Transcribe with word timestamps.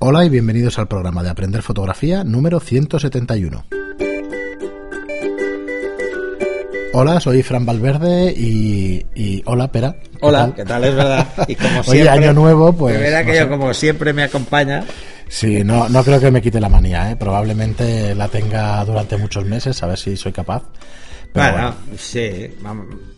Hola 0.00 0.24
y 0.24 0.28
bienvenidos 0.28 0.78
al 0.78 0.88
programa 0.88 1.22
de 1.22 1.30
Aprender 1.30 1.62
Fotografía 1.62 2.24
número 2.24 2.60
171. 2.60 3.64
Hola, 6.94 7.20
soy 7.20 7.42
Fran 7.42 7.66
Valverde 7.66 8.32
y, 8.36 9.04
y 9.14 9.42
hola, 9.46 9.70
Pera. 9.70 9.94
¿qué 10.00 10.18
Hola, 10.20 10.38
tal? 10.40 10.54
¿qué 10.54 10.64
tal? 10.64 10.84
Es 10.84 10.94
verdad. 10.94 11.26
Y 11.46 11.54
como 11.54 11.80
Oye, 11.86 12.02
siempre, 12.02 12.08
año 12.08 12.32
nuevo, 12.32 12.72
pues, 12.72 12.94
de 12.96 13.00
verdad 13.02 13.20
que 13.24 13.26
no 13.32 13.34
yo 13.34 13.42
sé. 13.42 13.48
como 13.48 13.74
siempre 13.74 14.12
me 14.12 14.22
acompaña. 14.22 14.84
Sí, 15.28 15.62
no, 15.64 15.88
no 15.88 16.02
creo 16.04 16.18
que 16.20 16.30
me 16.30 16.40
quite 16.40 16.58
la 16.60 16.68
manía, 16.68 17.10
¿eh? 17.10 17.16
probablemente 17.16 18.14
la 18.14 18.28
tenga 18.28 18.82
durante 18.84 19.16
muchos 19.18 19.44
meses, 19.44 19.82
a 19.82 19.86
ver 19.86 19.98
si 19.98 20.16
soy 20.16 20.32
capaz. 20.32 20.62
Pero 21.32 21.52
bueno, 21.52 21.74
bueno, 21.86 21.98
sí, 21.98 22.48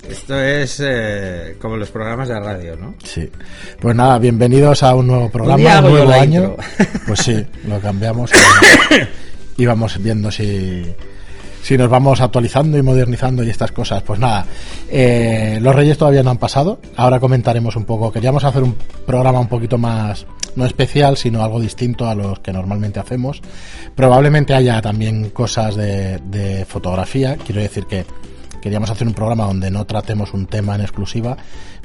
esto 0.09 0.41
es 0.41 0.83
eh, 0.85 1.57
como 1.61 1.77
los 1.77 1.91
programas 1.91 2.29
de 2.29 2.41
radio, 2.41 2.77
¿no? 2.77 2.95
sí. 3.05 3.31
Pues 3.81 3.95
nada, 3.95 4.19
bienvenidos 4.19 4.83
a 4.83 4.95
un 4.95 5.07
nuevo 5.07 5.31
programa, 5.31 5.81
un 5.81 5.91
nuevo 5.91 6.12
año. 6.12 6.43
intro. 6.43 6.57
Pues 7.07 7.21
sí, 7.21 7.47
lo 7.69 7.81
cambiamos 7.81 8.31
y 9.57 9.67
vamos 9.67 10.03
viendo 10.03 10.31
si, 10.31 10.84
si 11.62 11.77
nos 11.77 11.88
vamos 11.88 12.20
actualizando 12.20 12.78
y 12.78 12.82
modernizando 12.82 13.42
y 13.42 13.50
estas 13.50 13.73
cosas. 13.73 14.02
Pues 14.02 14.19
nada, 14.19 14.46
eh, 14.91 15.59
los 15.60 15.74
Reyes 15.74 15.98
todavía 15.98 16.23
no 16.23 16.30
han 16.30 16.38
pasado. 16.38 16.80
Ahora 16.96 17.20
comentaremos 17.20 17.77
un 17.77 17.84
poco. 17.84 18.12
Queríamos 18.12 18.45
hacer 18.45 18.62
un 18.62 18.74
programa 19.06 19.41
un 19.41 19.48
poquito 19.48 19.78
más, 19.78 20.27
no 20.56 20.66
especial, 20.66 21.16
sino 21.16 21.42
algo 21.42 21.60
distinto 21.60 22.09
a 22.09 22.14
los 22.14 22.41
que 22.41 22.52
normalmente 22.52 23.00
hacemos. 23.00 23.41
Probablemente 23.95 24.55
haya 24.55 24.80
también 24.80 25.30
cosas 25.30 25.77
de, 25.77 26.19
de 26.19 26.64
fotografía. 26.64 27.36
Quiero 27.36 27.61
decir 27.61 27.86
que 27.86 28.05
queríamos 28.60 28.91
hacer 28.91 29.06
un 29.06 29.14
programa 29.14 29.45
donde 29.46 29.70
no 29.70 29.84
tratemos 29.87 30.32
un 30.34 30.46
tema 30.46 30.74
en 30.74 30.82
exclusiva, 30.82 31.37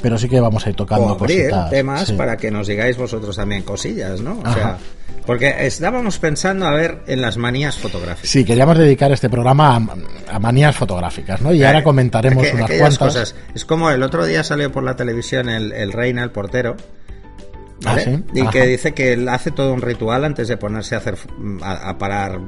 pero 0.01 0.17
sí 0.17 0.27
que 0.29 0.39
vamos 0.39 0.65
a 0.65 0.69
ir 0.69 0.75
tocando 0.75 1.05
O 1.05 1.09
abrir 1.11 1.43
cositas. 1.49 1.69
temas 1.69 2.07
sí. 2.07 2.13
para 2.13 2.37
que 2.37 2.51
nos 2.51 2.67
digáis 2.67 2.97
vosotros 2.97 3.35
también 3.35 3.63
cosillas, 3.63 4.21
¿no? 4.21 4.39
O 4.39 4.45
Ajá. 4.45 4.53
sea, 4.53 4.77
porque 5.25 5.55
estábamos 5.65 6.19
pensando 6.19 6.67
a 6.67 6.71
ver 6.71 6.99
en 7.07 7.21
las 7.21 7.37
manías 7.37 7.77
fotográficas. 7.77 8.29
Sí, 8.29 8.45
queríamos 8.45 8.77
dedicar 8.77 9.11
este 9.11 9.29
programa 9.29 9.75
a, 9.75 10.35
a 10.35 10.39
manías 10.39 10.75
fotográficas, 10.75 11.41
¿no? 11.41 11.51
Y 11.53 11.63
ahora 11.63 11.83
comentaremos 11.83 12.45
Aqu- 12.45 12.53
unas 12.53 12.69
Eh, 12.69 12.77
cuantas. 12.79 12.97
cosas. 12.99 13.35
Es 13.55 13.65
como 13.65 13.89
el 13.89 14.03
otro 14.03 14.25
día 14.25 14.43
salió 14.43 14.71
por 14.71 14.83
la 14.83 14.95
televisión 14.95 15.49
el, 15.49 15.71
el 15.71 15.91
Reina, 15.93 16.23
el 16.23 16.31
portero. 16.31 16.75
¿Vale? 17.83 18.01
Ah, 18.01 18.05
sí. 18.33 18.39
Y 18.41 18.47
que 18.49 18.65
dice 18.65 18.93
que 18.93 19.13
él 19.13 19.27
hace 19.29 19.51
todo 19.51 19.73
un 19.73 19.81
ritual 19.81 20.23
antes 20.25 20.47
de 20.47 20.57
ponerse 20.57 20.95
a 20.95 20.99
hacer 20.99 21.17
a, 21.61 21.89
a 21.89 21.97
parar 21.97 22.39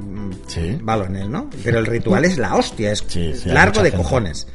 Sí. 0.46 0.78
balones, 0.82 1.28
¿no? 1.28 1.48
Pero 1.64 1.78
el 1.78 1.86
ritual 1.86 2.24
es 2.24 2.38
la 2.38 2.54
hostia, 2.56 2.92
es 2.92 3.04
Sí, 3.06 3.32
largo 3.46 3.82
de 3.82 3.90
gente. 3.90 4.02
cojones. 4.04 4.46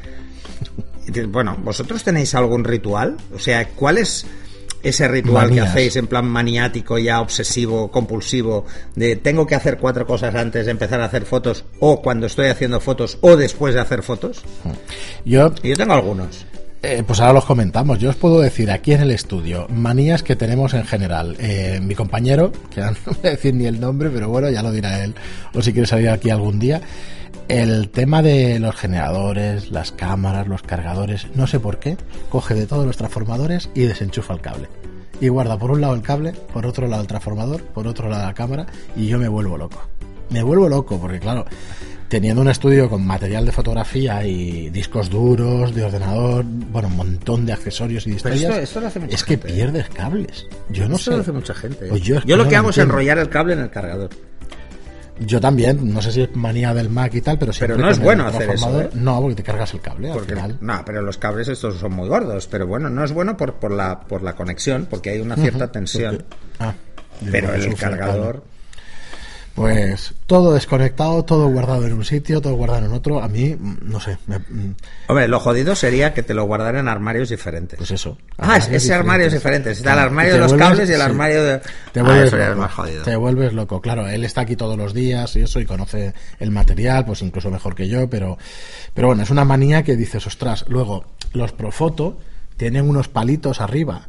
Bueno, 1.27 1.57
¿vosotros 1.63 2.03
tenéis 2.03 2.33
algún 2.33 2.63
ritual? 2.63 3.17
O 3.35 3.39
sea, 3.39 3.67
¿cuál 3.69 3.97
es 3.97 4.25
ese 4.81 5.07
ritual 5.07 5.51
que 5.51 5.61
hacéis 5.61 5.95
en 5.95 6.07
plan 6.07 6.25
maniático, 6.25 6.97
ya 6.97 7.21
obsesivo, 7.21 7.89
compulsivo, 7.91 8.65
de 8.95 9.15
tengo 9.15 9.45
que 9.47 9.55
hacer 9.55 9.77
cuatro 9.77 10.05
cosas 10.05 10.33
antes 10.35 10.65
de 10.65 10.71
empezar 10.71 10.99
a 11.01 11.05
hacer 11.05 11.25
fotos, 11.25 11.63
o 11.79 12.01
cuando 12.01 12.27
estoy 12.27 12.47
haciendo 12.47 12.79
fotos, 12.79 13.17
o 13.21 13.35
después 13.37 13.73
de 13.75 13.81
hacer 13.81 14.01
fotos? 14.03 14.43
Yo, 15.25 15.53
yo 15.63 15.75
tengo 15.75 15.93
algunos. 15.93 16.45
Eh, 16.83 17.01
pues 17.07 17.21
ahora 17.21 17.33
los 17.33 17.45
comentamos. 17.45 17.97
Yo 17.97 18.09
os 18.09 18.17
puedo 18.17 18.41
decir 18.41 18.69
aquí 18.69 18.91
en 18.91 19.01
el 19.01 19.11
estudio 19.11 19.67
manías 19.69 20.21
que 20.21 20.35
tenemos 20.35 20.73
en 20.73 20.83
general. 20.83 21.37
Eh, 21.39 21.79
mi 21.81 21.95
compañero, 21.95 22.51
que 22.69 22.81
no 22.81 22.93
voy 23.05 23.15
a 23.23 23.29
decir 23.29 23.55
ni 23.55 23.65
el 23.65 23.79
nombre, 23.79 24.09
pero 24.09 24.27
bueno, 24.27 24.49
ya 24.49 24.61
lo 24.61 24.71
dirá 24.71 25.01
él, 25.03 25.15
o 25.53 25.61
si 25.61 25.71
quiere 25.71 25.87
salir 25.87 26.09
aquí 26.09 26.29
algún 26.29 26.59
día. 26.59 26.81
El 27.47 27.89
tema 27.89 28.21
de 28.21 28.59
los 28.59 28.75
generadores, 28.75 29.71
las 29.71 29.91
cámaras, 29.91 30.47
los 30.47 30.61
cargadores, 30.61 31.27
no 31.35 31.47
sé 31.47 31.59
por 31.59 31.79
qué, 31.79 31.97
coge 32.29 32.53
de 32.53 32.67
todos 32.67 32.85
los 32.85 32.97
transformadores 32.97 33.69
y 33.73 33.81
desenchufa 33.81 34.33
el 34.33 34.41
cable. 34.41 34.67
Y 35.21 35.29
guarda 35.29 35.57
por 35.57 35.71
un 35.71 35.79
lado 35.79 35.93
el 35.95 36.01
cable, 36.01 36.33
por 36.53 36.65
otro 36.65 36.87
lado 36.87 37.01
el 37.01 37.07
transformador, 37.07 37.63
por 37.63 37.87
otro 37.87 38.09
lado 38.09 38.25
la 38.25 38.33
cámara, 38.33 38.65
y 38.95 39.07
yo 39.07 39.19
me 39.19 39.29
vuelvo 39.29 39.57
loco. 39.57 39.81
Me 40.29 40.43
vuelvo 40.43 40.67
loco, 40.67 40.99
porque 40.99 41.19
claro, 41.19 41.45
teniendo 42.13 42.43
un 42.43 42.47
estudio 42.47 42.87
con 42.91 43.03
material 43.07 43.43
de 43.43 43.51
fotografía 43.51 44.23
y 44.23 44.69
discos 44.69 45.09
duros, 45.09 45.73
de 45.73 45.83
ordenador, 45.83 46.45
bueno, 46.45 46.87
un 46.89 46.95
montón 46.95 47.43
de 47.43 47.53
accesorios 47.53 48.05
y 48.05 48.11
Pero 48.11 48.17
historias, 48.35 48.43
esto- 48.51 48.61
esto 48.61 48.81
lo 48.81 48.87
hace 48.87 48.99
mucha 48.99 49.15
es 49.15 49.23
que 49.23 49.33
gente, 49.33 49.49
¿eh? 49.49 49.53
pierdes 49.53 49.89
cables. 49.89 50.47
Yo 50.69 50.87
no 50.87 50.95
Eso 50.97 51.05
sé. 51.05 51.11
lo 51.17 51.21
hace 51.23 51.31
mucha 51.31 51.55
gente. 51.55 51.85
¿eh? 51.85 51.89
Pues 51.89 52.01
yo 52.03 52.19
lo 52.27 52.43
no 52.43 52.47
que 52.49 52.55
hago 52.55 52.69
es 52.69 52.77
enrollar 52.77 53.17
el 53.17 53.29
cable 53.29 53.53
en 53.53 53.59
el 53.61 53.71
cargador. 53.71 54.11
Yo 55.21 55.41
también, 55.41 55.91
no 55.91 56.01
sé 56.03 56.11
si 56.11 56.21
es 56.21 56.35
manía 56.35 56.71
del 56.75 56.89
Mac 56.91 57.15
y 57.15 57.21
tal, 57.21 57.39
pero 57.39 57.51
siempre 57.51 57.77
no 57.79 57.89
es 57.89 57.97
bueno 57.99 58.27
hacer 58.27 58.49
eso, 58.51 58.79
¿eh? 58.81 58.89
No, 58.93 59.19
porque 59.19 59.35
te 59.35 59.43
cargas 59.43 59.73
el 59.73 59.81
cable 59.81 60.09
al 60.09 60.13
Porque, 60.13 60.35
final. 60.35 60.57
no, 60.61 60.83
pero 60.85 61.01
los 61.01 61.17
cables 61.17 61.47
estos 61.47 61.79
son 61.79 61.93
muy 61.93 62.07
gordos. 62.09 62.45
Pero 62.47 62.67
bueno, 62.67 62.89
no 62.91 63.03
es 63.03 63.11
bueno 63.11 63.35
por, 63.37 63.55
por, 63.55 63.71
la, 63.71 64.01
por 64.01 64.21
la 64.21 64.33
conexión, 64.35 64.85
porque 64.87 65.09
hay 65.09 65.19
una 65.19 65.35
cierta 65.35 65.71
tensión. 65.71 66.23
Ah, 66.59 66.73
digo, 67.21 67.31
Pero 67.31 67.47
porque 67.49 67.65
el 67.65 67.75
cargador. 67.75 68.43
Pues 69.55 70.15
todo 70.25 70.53
desconectado, 70.55 71.23
todo 71.25 71.47
guardado 71.47 71.85
en 71.85 71.93
un 71.93 72.03
sitio, 72.03 72.41
todo 72.41 72.55
guardado 72.55 72.87
en 72.87 72.91
otro. 72.91 73.21
A 73.21 73.27
mí, 73.27 73.55
no 73.59 73.99
sé, 73.99 74.17
me- 74.25 74.39
mm, 74.39 74.75
Hombre, 75.09 75.27
lo 75.27 75.39
jodido 75.39 75.75
sería 75.75 76.11
que 76.15 76.23
te 76.23 76.33
lo 76.33 76.45
guardaran 76.45 76.81
en 76.81 76.87
armarios 76.87 77.29
diferentes. 77.29 77.77
pues 77.77 77.91
eso. 77.91 78.17
ah, 78.39 78.57
ese 78.57 78.93
armario 78.95 79.27
es 79.27 79.33
diferente. 79.33 79.69
Está 79.69 79.93
el 79.93 79.99
armario 79.99 80.33
de 80.33 80.39
los 80.39 80.53
vuelves- 80.53 80.67
cables 80.69 80.89
y 80.89 80.93
el 80.93 80.97
sí. 80.99 81.03
armario 81.05 81.43
de. 81.43 81.61
Te 81.91 81.99
Ah, 81.99 82.03
vuelves, 82.03 82.33
loco, 82.33 82.55
más 82.61 82.73
jodido. 82.73 83.03
te 83.03 83.15
vuelves 83.15 83.53
loco. 83.53 83.79
Claro, 83.81 84.07
él 84.07 84.25
está 84.25 84.41
aquí 84.41 84.55
todos 84.55 84.75
los 84.75 84.91
días 84.95 85.35
y 85.35 85.41
eso, 85.41 85.59
y 85.59 85.65
conoce 85.65 86.15
el 86.39 86.49
material, 86.49 87.05
pues 87.05 87.21
incluso 87.21 87.51
mejor 87.51 87.75
que 87.75 87.87
yo, 87.87 88.09
pero, 88.09 88.39
pero 88.95 89.09
bueno, 89.09 89.21
es 89.21 89.29
una 89.29 89.45
manía 89.45 89.83
que 89.83 89.95
dices, 89.95 90.25
ostras, 90.25 90.65
luego, 90.67 91.05
los 91.33 91.51
Profoto 91.51 92.17
tienen 92.57 92.89
unos 92.89 93.07
palitos 93.07 93.61
arriba 93.61 94.07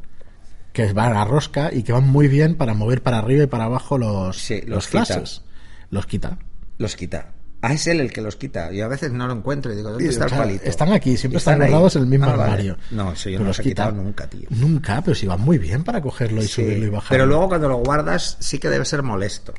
que 0.75 0.93
van 0.93 1.17
a 1.17 1.25
rosca 1.25 1.71
y 1.73 1.83
que 1.85 1.93
van 1.93 2.07
muy 2.07 2.29
bien 2.29 2.57
para 2.57 2.75
mover 2.75 3.03
para 3.03 3.19
arriba 3.21 3.45
y 3.45 3.47
para 3.47 3.65
abajo 3.65 3.97
los, 3.97 4.37
Sí, 4.37 4.61
los, 4.67 4.87
flashes. 4.89 5.41
Los 5.89 6.05
quita. 6.07 6.37
Los 6.77 6.97
quita. 6.97 7.31
Ah, 7.63 7.73
es 7.73 7.87
él 7.87 8.01
el 8.01 8.13
que 8.13 8.21
los 8.21 8.37
quita. 8.37 8.71
Yo 8.73 8.85
a 8.85 8.89
veces 8.89 9.11
no 9.13 9.27
lo 9.27 9.33
encuentro 9.33 9.73
y 9.73 9.77
digo, 9.77 9.89
¿dónde 9.91 10.05
Y, 10.05 10.09
está 10.09 10.25
o 10.25 10.29
el 10.29 10.35
palito? 10.35 10.65
Están 10.65 10.93
aquí, 10.93 11.17
siempre 11.17 11.39
están 11.39 11.57
guardados 11.59 11.97
en 11.97 12.03
el 12.03 12.09
mismo 12.09 12.27
Ah, 12.27 12.31
vale. 12.33 12.43
armario. 12.43 12.77
No, 12.91 13.13
eso 13.13 13.31
yo 13.31 13.37
Pero 13.37 13.45
no 13.45 13.49
los 13.49 13.59
he 13.61 13.63
quitado 13.63 13.91
quita. 13.93 14.03
nunca, 14.03 14.27
tío. 14.29 14.49
Nunca, 14.51 15.01
pero 15.03 15.15
si 15.15 15.27
van 15.27 15.41
muy 15.41 15.57
bien 15.57 15.83
para 15.85 16.03
cogerlo 16.03 16.43
y 16.43 16.47
Sí, 16.49 16.63
subirlo 16.63 16.87
y 16.87 16.91
bajarlo. 16.91 17.09
pero 17.11 17.25
luego 17.27 17.49
cuando 17.49 17.69
lo 17.69 17.77
guardas 17.79 18.37
sí 18.41 18.59
que 18.59 18.69
debe 18.69 18.85
ser 18.85 19.03
molesto. 19.03 19.55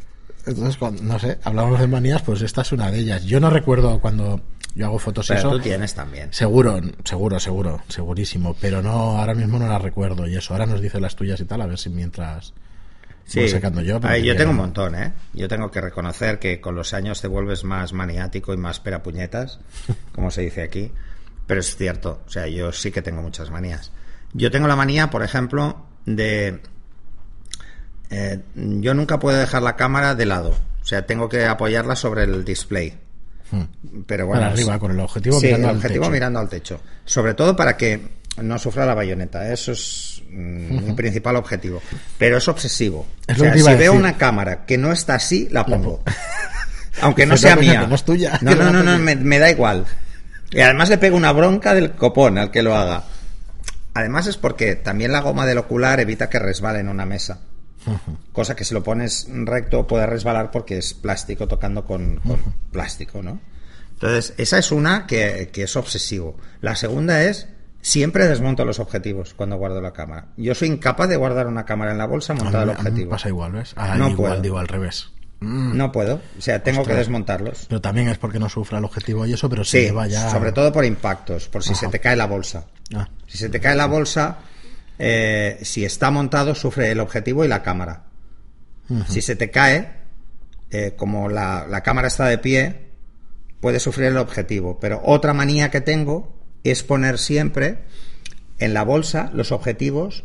Entonces, 0.46 0.78
cuando- 0.78 1.02
no 1.02 1.18
sé, 1.18 1.40
hablamos 1.44 1.80
de 1.80 1.88
manías, 1.88 2.22
pues 2.22 2.42
esta 2.44 2.62
es 2.62 2.72
una 2.74 2.92
de 2.92 3.00
ellas. 3.00 3.24
Yo 3.24 3.40
no 3.40 3.50
recuerdo 3.50 4.00
cuando 4.00 4.40
yo 4.76 4.86
hago 4.86 5.00
fotos 5.00 5.28
Pero 5.28 5.40
eso. 5.40 5.50
tú 5.52 5.60
tienes 5.60 5.94
también. 5.96 6.32
Seguro, 6.34 6.80
seguro, 7.06 7.40
seguro, 7.40 7.82
segurísimo. 7.88 8.56
Pero 8.60 8.82
no, 8.82 9.18
ahora 9.18 9.34
mismo 9.34 9.58
no 9.58 9.68
las 9.68 9.82
recuerdo 9.82 10.28
y 10.28 10.36
eso. 10.36 10.54
Ahora 10.54 10.66
nos 10.66 10.82
dice 10.82 11.00
las 11.00 11.16
tuyas 11.16 11.40
y 11.40 11.46
tal, 11.46 11.62
a 11.62 11.66
ver 11.66 11.78
si 11.80 11.90
mientras 11.90 12.54
voy 13.34 13.48
sacando 13.50 13.82
yo. 13.82 14.00
Ay, 14.04 14.24
yo 14.24 14.36
tengo 14.36 14.52
un 14.52 14.58
montón, 14.58 14.96
¿eh? 14.96 15.14
Yo 15.34 15.48
tengo 15.48 15.72
que 15.72 15.80
reconocer 15.82 16.40
que 16.40 16.60
con 16.60 16.76
los 16.76 16.94
años 16.94 17.22
te 17.22 17.28
vuelves 17.28 17.64
más 17.64 17.94
maniático 17.94 18.54
y 18.54 18.58
más 18.58 18.80
perapuñetas, 18.82 19.60
como 20.14 20.30
se 20.30 20.42
dice 20.42 20.62
aquí. 20.62 20.92
Pero 21.48 21.60
es 21.62 21.76
cierto, 21.76 22.22
o 22.26 22.30
sea, 22.30 22.48
yo 22.48 22.72
sí 22.72 22.92
que 22.92 23.02
tengo 23.02 23.22
muchas 23.22 23.52
manías. 23.52 23.92
Yo 24.34 24.52
tengo 24.52 24.68
la 24.68 24.76
manía, 24.76 25.10
por 25.10 25.24
ejemplo, 25.24 25.86
de... 26.06 26.60
eh, 28.10 28.42
yo 28.56 28.94
nunca 28.94 29.20
puedo 29.20 29.38
dejar 29.38 29.62
la 29.62 29.76
cámara 29.76 30.16
de 30.16 30.26
lado. 30.26 30.50
O 30.82 30.86
sea, 30.86 31.06
tengo 31.06 31.30
que 31.30 31.46
apoyarla 31.46 31.96
sobre 31.96 32.24
el 32.24 32.44
display. 32.44 33.00
Pero 34.08 34.28
bueno, 34.28 34.42
Para 34.42 34.54
arriba, 34.54 34.80
con 34.80 34.92
el 34.92 35.00
objetivo 35.00 35.40
sí, 35.40 35.46
mirando 35.48 35.68
el 35.68 35.70
al 35.72 35.76
objetivo 35.78 36.04
techo. 36.04 36.12
mirando 36.12 36.40
al 36.40 36.50
techo. 36.50 36.82
Sobre 37.06 37.34
todo 37.34 37.56
para 37.56 37.78
que 37.78 38.02
no 38.42 38.60
sufra 38.60 38.86
la 38.86 38.94
bayoneta. 38.94 39.52
Eso 39.52 39.72
es 39.72 40.24
mm, 40.30 40.86
mi 40.86 40.92
principal 40.96 41.36
objetivo. 41.36 41.82
Pero 42.18 42.38
es 42.38 42.48
obsesivo. 42.48 43.06
Es 43.28 43.38
o 43.38 43.44
sea, 43.44 43.54
si 43.54 43.62
veo 43.64 43.76
decir. 43.78 43.90
una 43.92 44.18
cámara 44.18 44.66
que 44.66 44.78
no 44.78 44.92
está 44.92 45.16
así, 45.16 45.48
la 45.52 45.66
pongo. 45.66 46.04
Aunque 47.02 47.26
no 47.26 47.38
sea 47.38 47.56
mía. 47.56 47.86
no 47.88 47.96
es 47.96 48.04
tuya. 48.04 48.40
No, 48.42 48.56
no, 48.56 48.72
no, 48.72 48.84
no, 48.84 48.98
me, 48.98 49.16
me 49.16 49.40
da 49.40 49.50
igual. 49.50 49.86
Y 50.52 50.62
además 50.62 50.90
le 50.90 50.98
pego 50.98 51.18
una 51.18 51.32
bronca 51.32 51.74
del 51.74 51.92
copón 51.92 52.38
al 52.38 52.52
que 52.52 52.64
lo 52.64 52.76
haga. 52.76 53.04
Además 53.94 54.28
es 54.28 54.38
porque 54.38 54.76
también 54.76 55.12
la 55.12 55.22
goma 55.22 55.46
del 55.46 55.58
ocular 55.58 56.00
evita 56.00 56.30
que 56.30 56.40
resbale 56.40 56.80
en 56.80 56.90
una 56.90 57.06
mesa. 57.06 57.40
Cosa 58.32 58.56
que 58.56 58.64
si 58.66 58.74
lo 58.74 58.84
pones 58.84 59.28
recto 59.32 59.86
puede 59.88 60.06
resbalar 60.06 60.52
porque 60.52 60.78
es 60.78 60.94
plástico 60.94 61.48
tocando 61.48 61.86
con, 61.86 62.18
con 62.18 62.38
plástico, 62.72 63.22
¿no? 63.22 63.40
Entonces, 63.94 64.34
esa 64.38 64.58
es 64.58 64.72
una 64.72 65.08
que, 65.08 65.50
que 65.54 65.64
es 65.64 65.76
obsesivo. 65.76 66.36
La 66.62 66.76
segunda 66.76 67.24
es, 67.24 67.48
siempre 67.82 68.28
desmonto 68.28 68.66
los 68.66 68.80
objetivos 68.80 69.34
cuando 69.34 69.56
guardo 69.58 69.80
la 69.82 69.94
cámara. 69.94 70.28
Yo 70.38 70.54
soy 70.56 70.68
incapaz 70.68 71.08
de 71.08 71.16
guardar 71.16 71.48
una 71.48 71.66
cámara 71.66 71.92
en 71.92 71.98
la 71.98 72.06
bolsa 72.06 72.34
montada 72.34 72.64
el 72.64 72.70
a 72.72 72.74
mí 72.74 72.78
me 72.84 72.90
objetivo. 72.90 73.12
pasa 73.12 73.30
igual, 73.30 73.52
¿ves? 73.54 73.74
Ah, 73.78 73.96
No 73.98 74.10
igual, 74.10 74.32
puedo. 74.32 74.42
digo 74.42 74.58
al 74.58 74.68
revés. 74.68 75.12
Mm. 75.40 75.78
No 75.78 75.92
puedo. 75.92 76.22
O 76.38 76.42
sea, 76.42 76.62
tengo 76.64 76.82
Ostras. 76.82 76.96
que 76.96 77.00
desmontarlos. 77.00 77.66
Pero 77.70 77.80
también 77.82 78.08
es 78.10 78.18
porque 78.18 78.40
no 78.40 78.50
sufra 78.50 78.80
el 78.80 78.86
objetivo 78.86 79.26
y 79.26 79.34
eso, 79.34 79.50
pero 79.50 79.64
se 79.64 79.80
Sí, 79.80 79.86
lleva 79.86 80.08
ya. 80.08 80.30
sobre 80.30 80.52
todo 80.52 80.74
por 80.74 80.84
impactos, 80.86 81.48
por 81.48 81.64
si 81.64 81.72
Ajá. 81.72 81.82
se 81.82 81.88
te 81.90 82.00
cae 82.00 82.16
la 82.16 82.26
bolsa. 82.26 82.66
Ah, 82.94 83.08
Si 83.28 83.38
se 83.38 83.50
te 83.50 83.60
cae 83.62 83.76
la 83.76 83.86
bolsa, 83.86 84.38
eh, 85.00 85.60
si 85.62 85.86
está 85.86 86.12
montado, 86.12 86.56
sufre 86.56 86.92
el 86.92 87.00
objetivo 87.00 87.46
y 87.46 87.48
la 87.48 87.64
cámara. 87.64 88.04
Si 89.08 89.22
se 89.22 89.36
te 89.36 89.50
cae, 89.50 89.90
eh, 90.70 90.94
como 90.96 91.28
la, 91.28 91.66
la 91.68 91.82
cámara 91.82 92.08
está 92.08 92.28
de 92.28 92.38
pie, 92.38 92.86
puede 93.60 93.80
sufrir 93.80 94.08
el 94.08 94.18
objetivo. 94.18 94.78
Pero 94.80 95.02
otra 95.04 95.34
manía 95.34 95.72
que 95.72 95.82
tengo 95.82 96.36
es 96.64 96.84
poner 96.84 97.18
siempre 97.18 97.80
en 98.60 98.74
la 98.74 98.84
bolsa 98.84 99.32
los 99.34 99.52
objetivos 99.52 100.24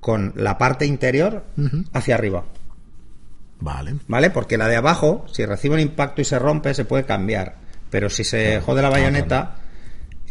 con 0.00 0.32
la 0.36 0.58
parte 0.58 0.86
interior 0.86 1.44
hacia 1.92 2.14
arriba. 2.14 2.44
Vale. 3.60 3.96
¿Vale? 4.08 4.30
Porque 4.30 4.56
la 4.56 4.68
de 4.68 4.76
abajo, 4.76 5.26
si 5.30 5.44
recibe 5.44 5.74
un 5.74 5.80
impacto 5.80 6.22
y 6.22 6.24
se 6.24 6.38
rompe, 6.38 6.72
se 6.74 6.86
puede 6.86 7.04
cambiar. 7.04 7.56
Pero 7.90 8.08
si 8.08 8.24
se 8.24 8.60
jode 8.60 8.82
la 8.82 8.88
bayoneta, 8.88 9.56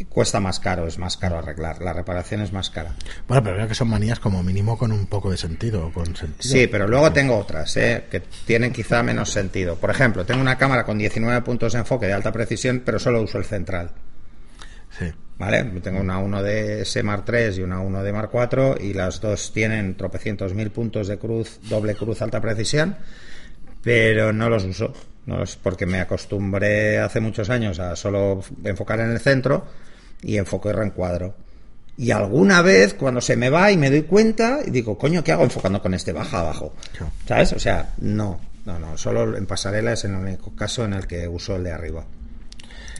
cuesta 0.05 0.39
más 0.39 0.59
caro, 0.59 0.87
es 0.87 0.97
más 0.97 1.17
caro 1.17 1.37
arreglar. 1.37 1.81
La 1.81 1.93
reparación 1.93 2.41
es 2.41 2.53
más 2.53 2.69
cara. 2.69 2.95
Bueno, 3.27 3.43
pero 3.43 3.55
creo 3.55 3.67
que 3.67 3.75
son 3.75 3.89
manías 3.89 4.19
como 4.19 4.43
mínimo 4.43 4.77
con 4.77 4.91
un 4.91 5.07
poco 5.07 5.31
de 5.31 5.37
sentido. 5.37 5.91
Con 5.91 6.15
sentido. 6.15 6.37
Sí, 6.39 6.67
pero 6.67 6.87
luego 6.87 7.11
tengo 7.11 7.37
otras 7.37 7.75
¿eh? 7.77 8.05
que 8.09 8.21
tienen 8.45 8.71
quizá 8.71 9.03
menos 9.03 9.31
sentido. 9.31 9.75
Por 9.75 9.89
ejemplo, 9.89 10.25
tengo 10.25 10.41
una 10.41 10.57
cámara 10.57 10.85
con 10.85 10.97
19 10.97 11.41
puntos 11.41 11.73
de 11.73 11.79
enfoque 11.79 12.07
de 12.07 12.13
alta 12.13 12.31
precisión, 12.31 12.81
pero 12.85 12.99
solo 12.99 13.21
uso 13.21 13.37
el 13.37 13.45
central. 13.45 13.91
Sí. 14.97 15.05
¿Vale? 15.37 15.63
Tengo 15.81 16.01
una 16.01 16.19
1D 16.19 17.03
Mark 17.03 17.23
III 17.27 17.59
y 17.59 17.61
una 17.61 17.81
1D 17.81 18.11
Mark 18.11 18.29
IV 18.33 18.83
y 18.83 18.93
las 18.93 19.21
dos 19.21 19.53
tienen 19.53 19.95
tropecientos 19.95 20.53
mil 20.53 20.69
puntos 20.69 21.07
de 21.07 21.17
cruz, 21.17 21.59
doble 21.69 21.95
cruz 21.95 22.21
alta 22.21 22.41
precisión, 22.41 22.97
pero 23.81 24.33
no 24.33 24.49
los 24.49 24.65
uso. 24.65 24.93
No 25.25 25.37
los, 25.37 25.55
porque 25.55 25.85
me 25.85 26.01
acostumbré 26.01 26.99
hace 26.99 27.21
muchos 27.21 27.49
años 27.49 27.79
a 27.79 27.95
solo 27.95 28.41
enfocar 28.63 28.99
en 28.99 29.11
el 29.11 29.19
centro 29.19 29.65
y 30.21 30.37
enfoco 30.37 30.69
y 30.69 30.73
reencuadro. 30.73 31.35
Y 31.97 32.11
alguna 32.11 32.61
vez, 32.61 32.93
cuando 32.93 33.19
se 33.19 33.35
me 33.35 33.49
va 33.49 33.71
y 33.71 33.77
me 33.77 33.89
doy 33.89 34.03
cuenta, 34.03 34.59
y 34.65 34.69
digo, 34.69 34.97
coño, 34.97 35.23
¿qué 35.23 35.33
hago 35.33 35.43
enfocando 35.43 35.81
con 35.81 35.93
este 35.93 36.13
baja 36.13 36.39
abajo? 36.39 36.73
¿Sabes? 37.27 37.51
O 37.53 37.59
sea, 37.59 37.93
no, 37.97 38.39
no, 38.65 38.79
no. 38.79 38.97
Solo 38.97 39.35
en 39.35 39.45
pasarela 39.45 39.93
es 39.93 40.05
el 40.05 40.15
único 40.15 40.55
caso 40.55 40.85
en 40.85 40.93
el 40.93 41.07
que 41.07 41.27
uso 41.27 41.57
el 41.57 41.63
de 41.65 41.73
arriba. 41.73 42.05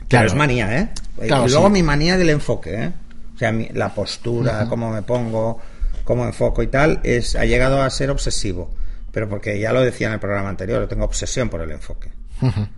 Claro, 0.06 0.26
es 0.26 0.34
manía, 0.34 0.76
¿eh? 0.76 0.88
y 1.22 1.28
luego 1.28 1.70
mi 1.70 1.82
manía 1.82 2.18
del 2.18 2.30
enfoque, 2.30 2.74
¿eh? 2.74 2.92
O 3.34 3.38
sea, 3.38 3.52
la 3.72 3.94
postura, 3.94 4.66
cómo 4.68 4.90
me 4.90 5.00
pongo, 5.02 5.58
cómo 6.04 6.26
enfoco 6.26 6.62
y 6.62 6.66
tal, 6.66 7.00
es, 7.02 7.36
ha 7.36 7.46
llegado 7.46 7.80
a 7.82 7.88
ser 7.88 8.10
obsesivo. 8.10 8.70
Pero 9.12 9.28
porque 9.28 9.58
ya 9.58 9.72
lo 9.72 9.80
decía 9.80 10.08
en 10.08 10.14
el 10.14 10.20
programa 10.20 10.50
anterior, 10.50 10.86
tengo 10.88 11.04
obsesión 11.04 11.48
por 11.48 11.62
el 11.62 11.70
enfoque. 11.70 12.10
a 12.42 12.68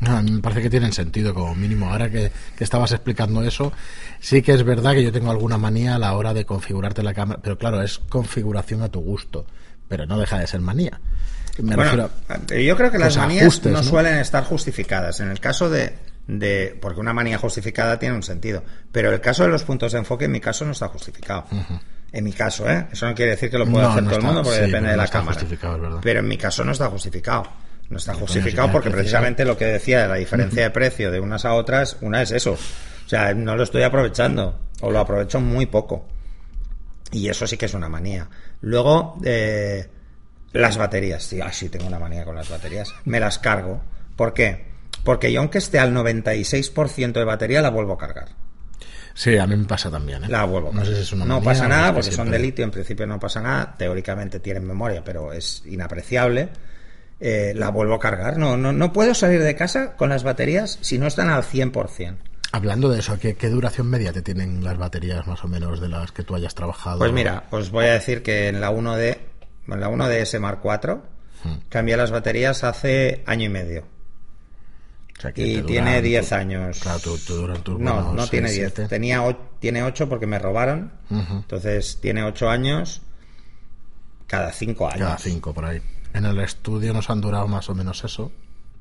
me 0.00 0.40
parece 0.40 0.62
que 0.62 0.70
tienen 0.70 0.92
sentido 0.92 1.32
como 1.34 1.54
mínimo. 1.54 1.90
Ahora 1.90 2.10
que, 2.10 2.30
estabas 2.58 2.92
explicando 2.92 3.42
eso, 3.42 3.72
sí 4.20 4.42
que 4.42 4.52
es 4.52 4.62
verdad 4.62 4.92
que 4.92 5.02
yo 5.02 5.12
tengo 5.12 5.30
alguna 5.30 5.58
manía 5.58 5.94
a 5.94 5.98
la 5.98 6.14
hora 6.14 6.34
de 6.34 6.44
configurarte 6.44 7.02
la 7.02 7.14
cámara, 7.14 7.40
pero 7.42 7.56
claro, 7.56 7.82
es 7.82 7.98
configuración 7.98 8.82
a 8.82 8.88
tu 8.88 9.00
gusto, 9.00 9.46
pero 9.88 10.06
no 10.06 10.18
deja 10.18 10.38
de 10.38 10.46
ser 10.46 10.60
manía. 10.60 11.00
bueno, 11.58 12.10
yo 12.50 12.76
creo 12.76 12.90
que 12.90 12.98
las 12.98 13.16
manías 13.16 13.64
no, 13.64 13.82
suelen 13.82 14.18
estar 14.18 14.44
justificadas. 14.44 15.20
En 15.20 15.30
el 15.30 15.40
caso 15.40 15.70
de, 15.70 15.94
de. 16.26 16.78
Porque 16.80 17.00
una 17.00 17.14
manía 17.14 17.38
justificada 17.38 17.98
tiene 17.98 18.14
un 18.14 18.22
sentido. 18.22 18.62
Pero 18.92 19.12
el 19.12 19.20
caso 19.20 19.44
de 19.44 19.48
los 19.48 19.64
puntos 19.64 19.92
de 19.92 19.98
enfoque, 19.98 20.26
en 20.26 20.32
mi 20.32 20.40
caso, 20.40 20.66
no 20.66 20.72
está 20.72 20.88
justificado. 20.88 21.46
En 22.12 22.24
mi 22.24 22.32
caso, 22.32 22.70
¿eh? 22.70 22.86
Eso 22.92 23.06
no 23.06 23.14
quiere 23.14 23.32
decir 23.32 23.50
que 23.50 23.58
lo 23.58 23.66
pueda 23.66 23.90
hacer 23.90 24.04
todo 24.04 24.16
el 24.16 24.22
mundo 24.22 24.42
porque 24.42 24.60
depende 24.60 24.90
de 24.90 24.96
la 24.96 25.08
cámara. 25.08 25.40
Pero 26.02 26.20
en 26.20 26.28
mi 26.28 26.36
caso 26.36 26.64
no 26.64 26.72
está 26.72 26.88
justificado. 26.88 27.44
No 27.88 27.98
está 27.98 28.14
justificado 28.14 28.72
porque 28.72 28.90
precisamente 28.90 29.44
lo 29.44 29.56
que 29.56 29.66
decía 29.66 30.02
de 30.02 30.08
la 30.08 30.16
diferencia 30.16 30.62
de 30.62 30.70
precio 30.72 31.10
de 31.10 31.20
unas 31.20 31.44
a 31.44 31.54
otras, 31.54 31.96
una 32.00 32.22
es 32.22 32.32
eso. 32.32 32.52
O 32.52 33.08
sea, 33.08 33.32
no 33.34 33.56
lo 33.56 33.62
estoy 33.62 33.82
aprovechando 33.82 34.58
o 34.80 34.90
lo 34.90 34.98
aprovecho 34.98 35.40
muy 35.40 35.66
poco. 35.66 36.06
Y 37.12 37.28
eso 37.28 37.46
sí 37.46 37.56
que 37.56 37.66
es 37.66 37.74
una 37.74 37.88
manía. 37.88 38.28
Luego, 38.62 39.18
eh, 39.24 39.86
las 40.52 40.76
baterías. 40.76 41.22
Sí, 41.22 41.40
ah, 41.40 41.52
sí, 41.52 41.68
tengo 41.68 41.86
una 41.86 41.98
manía 41.98 42.24
con 42.24 42.34
las 42.34 42.48
baterías. 42.48 42.92
Me 43.04 43.20
las 43.20 43.38
cargo. 43.38 43.80
¿Por 44.16 44.34
qué? 44.34 44.66
Porque 45.04 45.30
yo 45.30 45.40
aunque 45.40 45.58
esté 45.58 45.78
al 45.78 45.94
96% 45.94 47.12
de 47.12 47.24
batería, 47.24 47.62
la 47.62 47.70
vuelvo 47.70 47.92
a 47.92 47.98
cargar. 47.98 48.28
Sí, 49.14 49.38
a 49.38 49.46
mí 49.46 49.56
me 49.56 49.64
pasa 49.64 49.90
también. 49.90 50.24
¿eh? 50.24 50.28
La 50.28 50.44
vuelvo. 50.44 50.72
No, 50.72 50.84
sé 50.84 50.94
si 50.94 51.00
es 51.02 51.12
una 51.12 51.24
no 51.24 51.42
pasa 51.42 51.68
nada, 51.68 51.94
porque 51.94 52.12
son 52.12 52.30
de 52.30 52.38
litio, 52.38 52.64
en 52.64 52.70
principio 52.70 53.06
no 53.06 53.18
pasa 53.18 53.40
nada. 53.40 53.74
Teóricamente 53.78 54.40
tienen 54.40 54.66
memoria, 54.66 55.02
pero 55.04 55.32
es 55.32 55.62
inapreciable. 55.66 56.50
Eh, 57.18 57.54
la 57.56 57.70
vuelvo 57.70 57.94
a 57.94 57.98
cargar. 57.98 58.36
No, 58.36 58.56
no, 58.56 58.72
no 58.72 58.92
puedo 58.92 59.14
salir 59.14 59.42
de 59.42 59.54
casa 59.54 59.96
con 59.96 60.10
las 60.10 60.22
baterías 60.22 60.78
si 60.82 60.98
no 60.98 61.06
están 61.06 61.30
al 61.30 61.42
100%. 61.42 62.16
Hablando 62.52 62.88
de 62.88 63.00
eso, 63.00 63.18
¿qué, 63.18 63.34
duración 63.48 63.88
media 63.88 64.12
te 64.12 64.22
tienen 64.22 64.62
las 64.62 64.78
baterías 64.78 65.26
más 65.26 65.44
o 65.44 65.48
menos 65.48 65.80
de 65.80 65.88
las 65.88 66.12
que 66.12 66.22
tú 66.22 66.34
hayas 66.34 66.54
trabajado? 66.54 66.98
Pues 66.98 67.12
mira, 67.12 67.44
os 67.50 67.70
voy 67.70 67.86
a 67.86 67.92
decir 67.92 68.22
que 68.22 68.48
en 68.48 68.60
la 68.60 68.70
1D, 68.70 69.18
en 69.68 69.80
la 69.80 69.90
1DS 69.90 70.38
Mark 70.40 70.60
IV, 70.64 71.00
hmm. 71.44 71.58
cambié 71.68 71.96
las 71.96 72.10
baterías 72.10 72.64
hace 72.64 73.22
año 73.26 73.46
y 73.46 73.48
medio. 73.48 73.84
y 75.34 75.62
tiene 75.62 76.00
10 76.00 76.32
años. 76.32 76.82
no, 77.78 78.12
no 78.14 78.28
tiene 78.28 78.50
10. 78.50 78.88
Tenía, 78.88 79.36
tiene 79.58 79.82
8 79.82 80.08
porque 80.08 80.26
me 80.26 80.38
robaron. 80.38 80.92
Entonces 81.10 81.98
tiene 82.00 82.22
8 82.22 82.48
años 82.48 83.02
cada 84.26 84.52
5 84.52 84.86
años. 84.88 85.00
Cada 85.00 85.18
5 85.18 85.52
por 85.52 85.64
ahí. 85.64 85.82
En 86.16 86.24
el 86.24 86.40
estudio 86.40 86.94
nos 86.94 87.10
han 87.10 87.20
durado 87.20 87.46
más 87.46 87.68
o 87.68 87.74
menos 87.74 88.02
eso. 88.02 88.32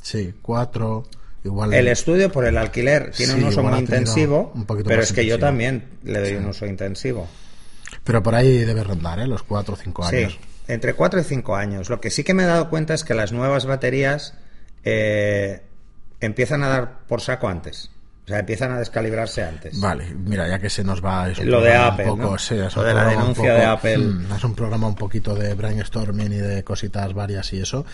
Sí, 0.02 0.34
cuatro. 0.42 1.06
Igual 1.44 1.74
el 1.74 1.90
estudio 1.90 2.32
por 2.32 2.46
el 2.46 2.58
alquiler 2.58 3.12
tiene 3.12 3.34
un 3.34 3.44
uso 3.44 3.62
muy 3.62 3.78
intensivo, 3.78 4.54
pero 4.86 5.02
es 5.02 5.12
que 5.12 5.26
yo 5.26 5.38
también 5.38 5.84
le 6.04 6.22
doy 6.22 6.36
un 6.36 6.46
uso 6.46 6.66
intensivo. 6.66 7.28
Pero 8.06 8.24
por 8.24 8.36
ahí 8.36 8.60
debe 8.60 8.84
rondar, 8.84 9.20
¿eh? 9.20 9.28
Los 9.28 9.44
cuatro 9.44 9.74
o 9.74 9.78
cinco 9.78 10.06
años. 10.06 10.34
Sí, 10.34 10.40
entre 10.70 10.94
cuatro 10.94 11.20
y 11.20 11.24
cinco 11.26 11.58
años. 11.58 11.90
Lo 11.90 12.00
que 12.00 12.10
sí 12.10 12.24
que 12.24 12.34
me 12.34 12.44
he 12.44 12.46
dado 12.46 12.70
cuenta 12.70 12.94
es 12.94 13.04
que 13.04 13.14
las 13.14 13.34
nuevas 13.34 13.66
baterías 13.66 14.36
eh, 14.86 15.62
empiezan 16.22 16.64
a 16.64 16.70
dar 16.70 17.00
por 17.06 17.20
saco 17.20 17.50
antes. 17.50 17.92
O 18.26 18.28
sea, 18.28 18.40
empiezan 18.40 18.72
a 18.72 18.80
descalibrarse 18.80 19.44
antes. 19.44 19.80
Vale, 19.80 20.08
mira, 20.16 20.48
ya 20.48 20.58
que 20.58 20.68
se 20.68 20.84
nos 20.84 21.04
va... 21.04 21.28
Lo 21.44 21.62
de 21.62 21.76
Apple, 21.76 22.06
poco, 22.06 22.40
sí, 22.40 22.56
Lo 22.56 22.84
de 22.84 22.94
la 22.94 23.06
denuncia 23.06 23.54
de 23.54 23.64
Apple. 23.64 23.98
Mm, 24.00 24.34
es 24.36 24.44
un 24.44 24.56
programa 24.56 24.88
un 24.88 24.96
poquito 24.96 25.36
de 25.36 25.54
brainstorming 25.54 26.34
y 26.34 26.38
de 26.38 26.64
cositas 26.64 27.14
varias 27.14 27.54
y 27.54 27.60
eso. 27.60 27.86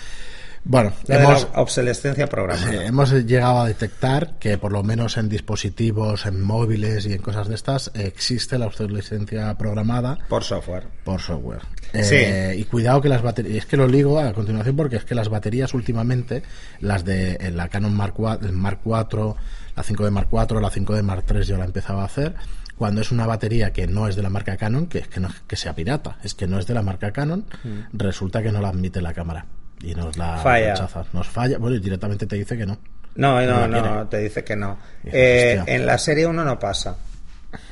Bueno, 0.64 0.94
hemos, 1.08 1.48
obsolescencia 1.56 2.28
programada. 2.28 2.86
hemos 2.86 3.12
llegado 3.12 3.62
a 3.62 3.68
detectar 3.68 4.38
que 4.38 4.58
por 4.60 4.72
lo 4.72 4.84
menos 4.84 5.18
en 5.18 5.28
dispositivos, 5.28 6.26
en 6.28 6.40
móviles 6.40 7.08
y 7.08 7.14
en 7.14 7.22
cosas 7.22 7.48
de 7.48 7.56
estas 7.56 7.92
existe 7.96 8.60
la 8.60 8.68
obsolescencia 8.68 9.58
programada. 9.58 10.20
Por 10.30 10.44
software. 10.44 10.86
Por 11.04 11.20
software. 11.20 11.62
Eh, 11.94 12.56
y 12.58 12.64
cuidado 12.66 13.02
que 13.02 13.10
las 13.10 13.24
baterías, 13.24 13.58
es 13.58 13.66
que 13.66 13.76
lo 13.76 13.88
digo 13.88 14.20
a 14.20 14.32
continuación 14.34 14.76
porque 14.76 14.98
es 14.98 15.04
que 15.04 15.16
las 15.16 15.30
baterías 15.30 15.74
últimamente, 15.74 16.44
las 16.80 17.04
de 17.04 17.52
la 17.52 17.68
Canon 17.68 17.96
Mark 17.96 18.14
IV, 18.18 18.52
Mark 18.52 18.80
4 18.84 19.36
la 19.76 19.84
5D 19.84 20.12
Mark 20.12 20.30
IV, 20.32 20.62
la 20.62 20.70
5D 20.70 21.04
Mark 21.04 21.26
III 21.30 21.44
yo 21.44 21.58
la 21.58 21.66
empezaba 21.66 22.04
a 22.04 22.06
hacer, 22.06 22.36
cuando 22.78 23.02
es 23.02 23.12
una 23.12 23.28
batería 23.28 23.72
que 23.72 23.88
no 23.88 24.08
es 24.08 24.16
de 24.16 24.24
la 24.24 24.30
marca 24.30 24.58
Canon, 24.58 24.88
que 24.88 25.00
es 25.00 25.08
que 25.08 25.20
no 25.20 25.30
que 25.48 25.56
sea 25.56 25.74
pirata, 25.74 26.18
es 26.24 26.34
que 26.34 26.48
no 26.48 26.60
es 26.60 26.68
de 26.68 26.74
la 26.74 26.82
marca 26.82 27.12
Canon, 27.12 27.46
mm. 27.64 27.80
resulta 27.94 28.42
que 28.42 28.52
no 28.52 28.62
la 28.62 28.70
admite 28.70 29.02
la 29.02 29.14
cámara 29.14 29.46
y 29.84 29.96
nos 29.96 30.18
la 30.18 30.38
falla. 30.38 30.90
Nos 31.14 31.28
falla, 31.28 31.58
bueno, 31.58 31.76
y 31.76 31.80
directamente 31.80 32.26
te 32.26 32.36
dice 32.36 32.58
que 32.58 32.66
no. 32.66 32.78
No, 33.16 33.46
no, 33.46 33.68
no, 33.68 34.08
te 34.08 34.20
dice 34.20 34.44
que 34.44 34.56
no. 34.56 34.78
Eh, 35.04 35.62
en 35.66 35.86
la 35.86 35.98
serie 35.98 36.26
1 36.26 36.44
no 36.44 36.60
pasa. 36.60 36.96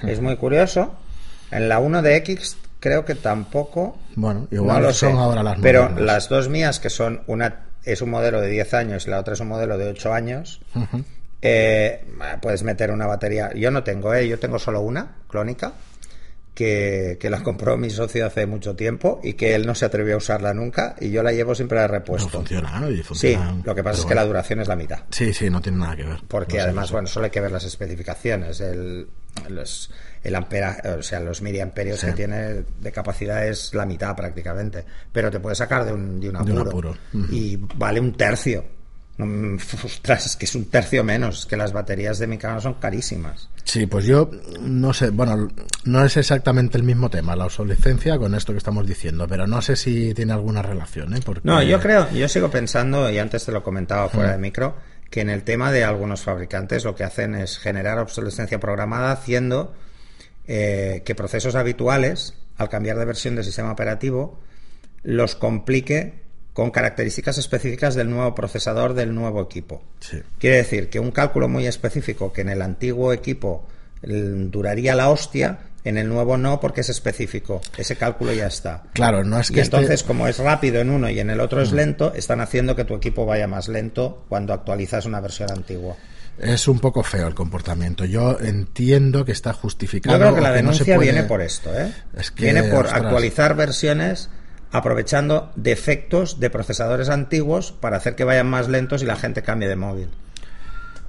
Es 0.03 0.19
muy 0.19 0.35
curioso. 0.35 0.95
En 1.51 1.69
la 1.69 1.79
1 1.79 2.01
de 2.01 2.17
X 2.17 2.57
creo 2.79 3.05
que 3.05 3.15
tampoco. 3.15 3.97
Bueno, 4.15 4.47
igual 4.51 4.83
lo 4.83 4.93
son 4.93 5.17
ahora 5.17 5.43
las 5.43 5.59
Pero 5.59 5.89
las 5.97 6.29
dos 6.29 6.49
mías, 6.49 6.79
que 6.79 6.89
son 6.89 7.21
una 7.27 7.65
es 7.83 8.01
un 8.01 8.09
modelo 8.09 8.41
de 8.41 8.49
10 8.49 8.73
años 8.73 9.07
y 9.07 9.09
la 9.09 9.19
otra 9.19 9.33
es 9.33 9.39
un 9.39 9.47
modelo 9.47 9.77
de 9.77 9.87
8 9.87 10.13
años, 10.13 10.61
eh, 11.41 12.05
puedes 12.41 12.63
meter 12.63 12.91
una 12.91 13.07
batería. 13.07 13.51
Yo 13.55 13.71
no 13.71 13.83
tengo, 13.83 14.13
¿eh? 14.13 14.27
yo 14.27 14.39
tengo 14.39 14.59
solo 14.59 14.81
una 14.81 15.17
clónica. 15.27 15.73
Que, 16.53 17.17
la 17.29 17.41
compró 17.41 17.77
mi 17.77 17.89
socio 17.89 18.25
hace 18.25 18.45
mucho 18.45 18.75
tiempo 18.75 19.21
y 19.23 19.35
que 19.35 19.55
él 19.55 19.65
no 19.65 19.73
se 19.73 19.85
atrevió 19.85 20.15
a 20.15 20.17
usarla 20.17 20.53
nunca 20.53 20.93
y 20.99 21.09
yo 21.09 21.23
la 21.23 21.31
llevo 21.31 21.55
siempre 21.55 21.79
de 21.79 21.87
repuesto. 21.87 22.27
funciona, 22.27 22.85
Sí, 23.13 23.37
lo 23.63 23.73
que 23.73 23.81
pasa 23.81 24.01
es 24.01 24.05
que 24.05 24.13
la 24.13 24.25
duración 24.25 24.59
es 24.59 24.67
la 24.67 24.75
mitad. 24.75 25.03
Sí, 25.09 25.33
sí, 25.33 25.49
no 25.49 25.61
tiene 25.61 25.77
nada 25.77 25.95
que 25.95 26.03
ver. 26.03 26.19
Porque 26.27 26.59
además, 26.59 26.91
bueno, 26.91 27.07
solo 27.07 27.25
hay 27.25 27.31
que 27.31 27.39
ver 27.39 27.53
las 27.53 27.63
especificaciones. 27.63 28.59
El, 28.59 29.07
el 30.21 30.35
ampera, 30.35 30.81
o 30.99 31.01
sea, 31.01 31.21
los 31.21 31.41
miliamperios 31.41 32.03
que 32.03 32.11
tiene 32.11 32.65
de 32.77 32.91
capacidad 32.91 33.47
es 33.47 33.73
la 33.73 33.85
mitad 33.85 34.13
prácticamente. 34.13 34.83
Pero 35.13 35.31
te 35.31 35.39
puede 35.39 35.55
sacar 35.55 35.85
de 35.85 35.93
un, 35.93 36.19
de 36.19 36.27
un 36.27 36.35
apuro. 36.35 36.93
Y 37.31 37.55
vale 37.55 38.01
un 38.01 38.17
tercio 38.17 38.78
Ostras, 39.19 40.25
es 40.25 40.35
que 40.37 40.45
es 40.45 40.55
un 40.55 40.69
tercio 40.69 41.03
menos, 41.03 41.45
que 41.45 41.57
las 41.57 41.73
baterías 41.73 42.19
de 42.19 42.27
mi 42.27 42.37
cámara 42.37 42.61
son 42.61 42.75
carísimas. 42.75 43.49
Sí, 43.65 43.85
pues 43.85 44.05
yo 44.05 44.31
no 44.61 44.93
sé, 44.93 45.09
bueno, 45.09 45.49
no 45.83 46.05
es 46.05 46.15
exactamente 46.15 46.77
el 46.77 46.83
mismo 46.83 47.09
tema, 47.09 47.35
la 47.35 47.45
obsolescencia, 47.45 48.17
con 48.17 48.33
esto 48.33 48.53
que 48.53 48.59
estamos 48.59 48.87
diciendo, 48.87 49.27
pero 49.27 49.45
no 49.45 49.61
sé 49.61 49.75
si 49.75 50.13
tiene 50.13 50.31
alguna 50.31 50.61
relación, 50.61 51.15
¿eh? 51.15 51.19
No, 51.43 51.61
yo 51.61 51.79
creo, 51.81 52.09
yo 52.11 52.29
sigo 52.29 52.49
pensando, 52.49 53.09
y 53.11 53.17
antes 53.17 53.45
te 53.45 53.51
lo 53.51 53.61
comentaba 53.61 54.07
fuera 54.07 54.31
de 54.31 54.37
micro, 54.37 54.75
que 55.09 55.21
en 55.21 55.29
el 55.29 55.43
tema 55.43 55.71
de 55.71 55.83
algunos 55.83 56.21
fabricantes 56.21 56.85
lo 56.85 56.95
que 56.95 57.03
hacen 57.03 57.35
es 57.35 57.57
generar 57.57 57.99
obsolescencia 57.99 58.59
programada 58.59 59.11
haciendo 59.11 59.73
eh, 60.47 61.01
que 61.03 61.13
procesos 61.13 61.55
habituales, 61.55 62.35
al 62.57 62.69
cambiar 62.69 62.97
de 62.97 63.05
versión 63.05 63.35
del 63.35 63.43
sistema 63.43 63.71
operativo, 63.71 64.39
los 65.03 65.35
complique 65.35 66.28
con 66.59 66.71
características 66.71 67.37
específicas 67.37 67.95
del 67.95 68.09
nuevo 68.09 68.35
procesador 68.35 68.93
del 68.93 69.15
nuevo 69.15 69.41
equipo. 69.41 69.81
Quiere 70.39 70.57
decir 70.57 70.89
que 70.89 70.99
un 70.99 71.11
cálculo 71.11 71.47
muy 71.47 71.65
específico 71.67 72.33
que 72.33 72.41
en 72.41 72.49
el 72.49 72.61
antiguo 72.61 73.13
equipo 73.13 73.65
mm, 74.03 74.49
duraría 74.49 74.93
la 74.95 75.09
hostia, 75.09 75.59
En 75.85 75.97
el 75.97 76.09
nuevo 76.09 76.35
no, 76.35 76.59
porque 76.59 76.81
es 76.81 76.89
específico. 76.89 77.61
Ese 77.77 77.95
cálculo 77.95 78.33
ya 78.33 78.47
está. 78.47 78.83
Claro, 78.91 79.23
no 79.23 79.39
es 79.39 79.49
Y 79.49 79.53
que 79.53 79.61
este- 79.61 79.77
entonces, 79.77 80.03
como 80.03 80.27
es 80.27 80.37
rápido 80.37 80.81
en 80.81 80.89
uno 80.89 81.09
y 81.09 81.21
en 81.21 81.29
el 81.29 81.39
otro 81.39 81.61
es 81.61 81.71
lento, 81.71 82.13
están 82.13 82.41
haciendo 82.41 82.75
que 82.75 82.83
tu 82.83 82.95
equipo 82.95 83.25
vaya 83.25 83.47
más 83.47 83.69
lento 83.69 84.25
cuando 84.27 84.51
actualizas 84.51 85.05
una 85.05 85.21
versión 85.21 85.49
antigua. 85.49 85.95
es 86.37 86.67
un 86.67 86.79
poco 86.79 87.01
feo 87.03 87.27
el 87.27 87.33
comportamiento. 87.33 88.03
Yo 88.05 88.37
entiendo 88.41 89.23
que 89.25 89.31
está 89.31 89.53
justificado. 89.53 90.17
Yo 90.17 90.21
creo 90.21 90.35
que 90.35 90.41
la 90.41 90.49
no 90.49 90.55
denuncia 90.55 90.95
puede- 90.95 91.11
viene 91.11 91.23
por 91.27 91.41
esto, 91.41 91.69
¿eh? 91.77 91.93
Es 92.17 92.31
que, 92.31 92.43
viene 92.43 92.63
por 92.63 92.85
ostras. 92.85 93.03
actualizar 93.03 93.55
versiones 93.55 94.29
aprovechando 94.71 95.51
defectos 95.55 96.39
de 96.39 96.49
procesadores 96.49 97.09
antiguos 97.09 97.71
para 97.71 97.97
hacer 97.97 98.15
que 98.15 98.23
vayan 98.23 98.47
más 98.47 98.67
lentos 98.69 99.01
y 99.01 99.05
la 99.05 99.15
gente 99.15 99.41
cambie 99.41 99.67
de 99.67 99.75
móvil. 99.75 100.09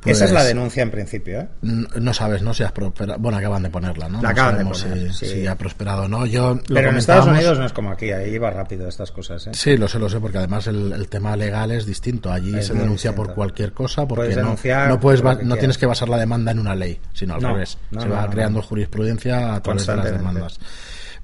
Pues- 0.02 0.16
Esa 0.16 0.24
es 0.24 0.32
la 0.32 0.44
denuncia 0.44 0.82
en 0.82 0.90
principio, 0.90 1.40
¿eh? 1.40 1.48
No 1.60 2.14
sabes, 2.14 2.40
¿no? 2.40 2.54
Si 2.54 2.62
has 2.62 2.72
prosperado. 2.72 3.18
Bueno, 3.18 3.36
acaban 3.36 3.62
de 3.62 3.68
ponerla, 3.68 4.08
¿no? 4.08 4.16
La 4.16 4.22
No 4.22 4.28
acaban 4.30 4.56
de 4.56 4.64
poner, 4.64 5.12
si, 5.12 5.26
sí. 5.26 5.26
si 5.34 5.46
ha 5.46 5.56
prosperado 5.56 6.04
o 6.04 6.08
no. 6.08 6.24
Yo 6.24 6.58
Pero 6.68 6.88
en 6.88 6.96
Estados 6.96 7.26
Unidos 7.26 7.58
no 7.58 7.66
es 7.66 7.72
como 7.74 7.90
aquí, 7.90 8.10
ahí 8.10 8.38
va 8.38 8.48
rápido 8.48 8.88
estas 8.88 9.10
cosas, 9.12 9.46
¿eh? 9.48 9.50
Sí, 9.52 9.76
lo 9.76 9.88
sé, 9.88 9.98
lo 9.98 10.08
sé, 10.08 10.18
porque 10.18 10.38
además 10.38 10.66
el, 10.68 10.92
el 10.92 11.06
tema 11.10 11.36
legal 11.36 11.70
es 11.70 11.84
distinto. 11.84 12.32
Allí 12.32 12.56
Es 12.56 12.68
se 12.68 12.72
denuncia 12.72 13.10
distinto. 13.10 13.26
por 13.26 13.34
cualquier 13.34 13.74
cosa, 13.74 14.08
porque 14.08 14.34
no, 14.36 14.56
no, 14.88 15.00
puedes 15.00 15.20
por 15.20 15.44
no 15.44 15.56
tienes 15.56 15.76
que 15.76 15.84
basar 15.84 16.08
la 16.08 16.16
demanda 16.16 16.50
en 16.52 16.60
una 16.60 16.74
ley, 16.74 16.98
sino 17.12 17.34
al 17.34 17.42
No, 17.42 17.52
revés. 17.52 17.76
se 17.98 18.08
va 18.08 18.26
creando 18.30 18.62
jurisprudencia 18.62 19.54
a 19.54 19.62
través 19.62 19.86
de 19.86 19.96
las 19.96 20.12
demandas. 20.12 20.60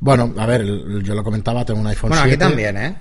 Bueno, 0.00 0.34
a 0.36 0.46
ver, 0.46 0.64
yo 1.02 1.14
lo 1.14 1.24
comentaba, 1.24 1.64
tengo 1.64 1.80
un 1.80 1.86
iPhone 1.86 2.10
Bueno, 2.10 2.22
aquí 2.22 2.30
7. 2.32 2.44
también, 2.44 2.76
¿eh? 2.76 2.96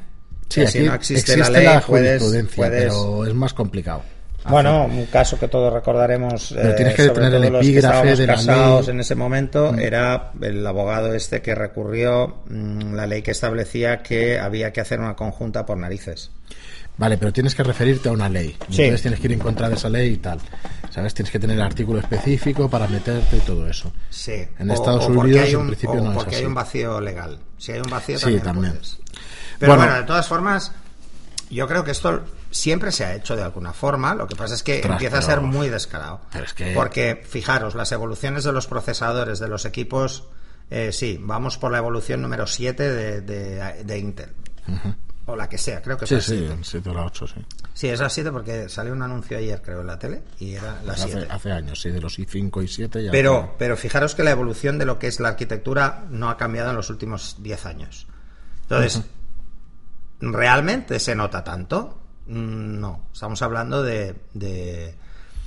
Sí, 0.49 0.61
Que 0.61 0.67
aquí 0.67 0.71
si 0.79 0.85
no 0.85 0.93
existe, 0.93 1.37
la 1.37 1.49
ley, 1.49 1.67
puedes, 1.87 2.21
jurisprudencia, 2.21 2.55
puedes- 2.55 2.83
pero 2.85 3.25
es 3.25 3.33
más 3.33 3.53
complicado. 3.53 4.03
Bueno, 4.47 4.85
un 4.85 5.07
caso 5.07 5.39
que 5.39 5.47
todos 5.47 5.73
recordaremos, 5.73 6.51
Pero 6.55 6.69
eh, 6.69 6.73
tienes 6.73 6.93
que 6.93 7.07
sobre 7.07 7.15
tener 7.15 7.33
el 7.33 7.41
todo 7.49 7.59
que 7.61 7.65
epígrafe 7.67 8.15
de 8.15 8.27
casados 8.27 8.87
en 8.89 8.99
ese 8.99 9.15
momento, 9.15 9.73
era 9.75 10.31
el 10.39 10.65
abogado 10.67 11.15
este 11.15 11.41
que 11.41 11.55
recurrió 11.55 12.43
mm, 12.47 12.93
la 12.93 13.07
ley 13.07 13.23
que 13.23 13.31
establecía 13.31 14.03
que 14.03 14.39
había 14.39 14.71
que 14.71 14.81
hacer 14.81 14.99
una 14.99 15.15
conjunta 15.15 15.65
por 15.65 15.77
narices. 15.77 16.29
Vale, 16.97 17.17
pero 17.17 17.33
tienes 17.33 17.53
que 17.55 17.63
referirte 17.63 18.07
a 18.09 18.11
una 18.13 18.29
ley. 18.29 18.55
Sí. 18.69 18.83
Entonces 18.83 19.01
tienes 19.01 19.19
que 19.19 19.27
ir 19.27 19.33
en 19.33 19.39
contra 19.39 19.67
de 19.69 19.75
esa 19.75 19.89
ley 19.89 20.13
y 20.13 20.17
tal. 20.17 20.39
¿Sabes? 20.89 21.13
Tienes 21.13 21.29
que 21.31 21.39
tener 21.39 21.61
artículo 21.61 21.99
específico 21.99 22.69
para 22.69 22.87
meterte 22.87 23.35
y 23.37 23.39
todo 23.41 23.67
eso. 23.67 23.91
Sí. 24.09 24.45
En 24.59 24.71
Estados 24.71 25.05
porque 25.05 25.19
Unidos, 25.19 25.49
en 25.49 25.55
un- 25.57 25.67
principio, 25.67 25.99
o 25.99 26.03
no 26.03 26.11
es 26.11 26.17
porque 26.17 26.35
hay 26.37 26.45
un 26.45 26.53
vacío 26.53 27.01
legal. 27.01 27.39
Si 27.57 27.73
hay 27.73 27.79
un 27.79 27.89
vacío, 27.89 28.17
Sí, 28.17 28.23
también, 28.23 28.43
también. 28.43 28.71
puedes. 28.73 28.97
Pero 29.59 29.71
bueno, 29.73 29.83
Bueno. 29.87 29.99
de 30.01 30.07
todas 30.07 30.27
formas, 30.27 30.71
yo 31.49 31.67
creo 31.67 31.83
que 31.83 31.91
esto 31.91 32.23
siempre 32.49 32.93
se 32.93 33.03
ha 33.03 33.13
hecho 33.13 33.35
de 33.35 33.43
alguna 33.43 33.73
forma. 33.73 34.15
Lo 34.15 34.25
que 34.27 34.37
pasa 34.37 34.53
es 34.55 34.63
que 34.63 34.79
empieza 34.79 35.17
a 35.17 35.21
ser 35.21 35.41
muy 35.41 35.67
descarado. 35.69 36.21
pero 36.31 36.45
es 36.45 36.53
que- 36.53 36.73
Porque, 36.73 37.21
fijaros, 37.27 37.75
las 37.75 37.91
evoluciones 37.91 38.45
de 38.45 38.53
los 38.53 38.67
procesadores, 38.67 39.39
de 39.39 39.49
los 39.49 39.65
equipos, 39.65 40.23
eh, 40.69 40.91
sí, 40.93 41.17
vamos 41.21 41.57
por 41.57 41.71
la 41.73 41.77
evolución 41.79 42.21
número 42.21 42.47
7 42.47 42.89
de, 42.89 43.19
de- 43.21 43.83
de 43.83 43.97
Intel. 43.99 44.29
O 45.27 45.35
la 45.35 45.49
que 45.49 45.57
sea, 45.57 45.81
creo 45.81 45.97
que 45.97 46.05
Sí, 46.05 46.15
es 46.15 46.29
la 46.29 46.35
sí, 46.35 46.39
7. 46.41 46.53
el 46.53 46.65
7 46.65 46.89
o 46.89 46.93
la 46.93 47.05
8, 47.05 47.27
sí. 47.27 47.45
Sí, 47.73 47.87
es 47.89 47.99
la 47.99 48.09
7 48.09 48.31
porque 48.31 48.69
salió 48.69 48.93
un 48.93 49.01
anuncio 49.01 49.37
ayer, 49.37 49.59
creo, 49.61 49.81
en 49.81 49.87
la 49.87 49.97
tele 49.97 50.21
y 50.39 50.53
era 50.53 50.81
la 50.83 50.95
7. 50.95 51.17
Hace, 51.23 51.31
hace 51.31 51.51
años, 51.51 51.81
sí, 51.81 51.89
de 51.89 51.99
los 51.99 52.19
i5 52.19 52.63
y 52.63 52.67
7 52.67 53.03
ya. 53.05 53.11
Pero, 53.11 53.55
pero 53.57 53.75
fijaros 53.75 54.13
que 54.13 54.23
la 54.23 54.29
evolución 54.31 54.77
de 54.77 54.85
lo 54.85 54.99
que 54.99 55.07
es 55.07 55.19
la 55.19 55.29
arquitectura 55.29 56.05
no 56.11 56.29
ha 56.29 56.37
cambiado 56.37 56.69
en 56.69 56.75
los 56.75 56.89
últimos 56.91 57.37
10 57.39 57.65
años. 57.65 58.05
Entonces, 58.63 59.01
¿realmente 60.19 60.99
se 60.99 61.15
nota 61.15 61.43
tanto? 61.43 61.99
Mm, 62.27 62.79
No, 62.79 63.07
estamos 63.13 63.41
hablando 63.41 63.83
de, 63.83 64.15
de, 64.33 64.95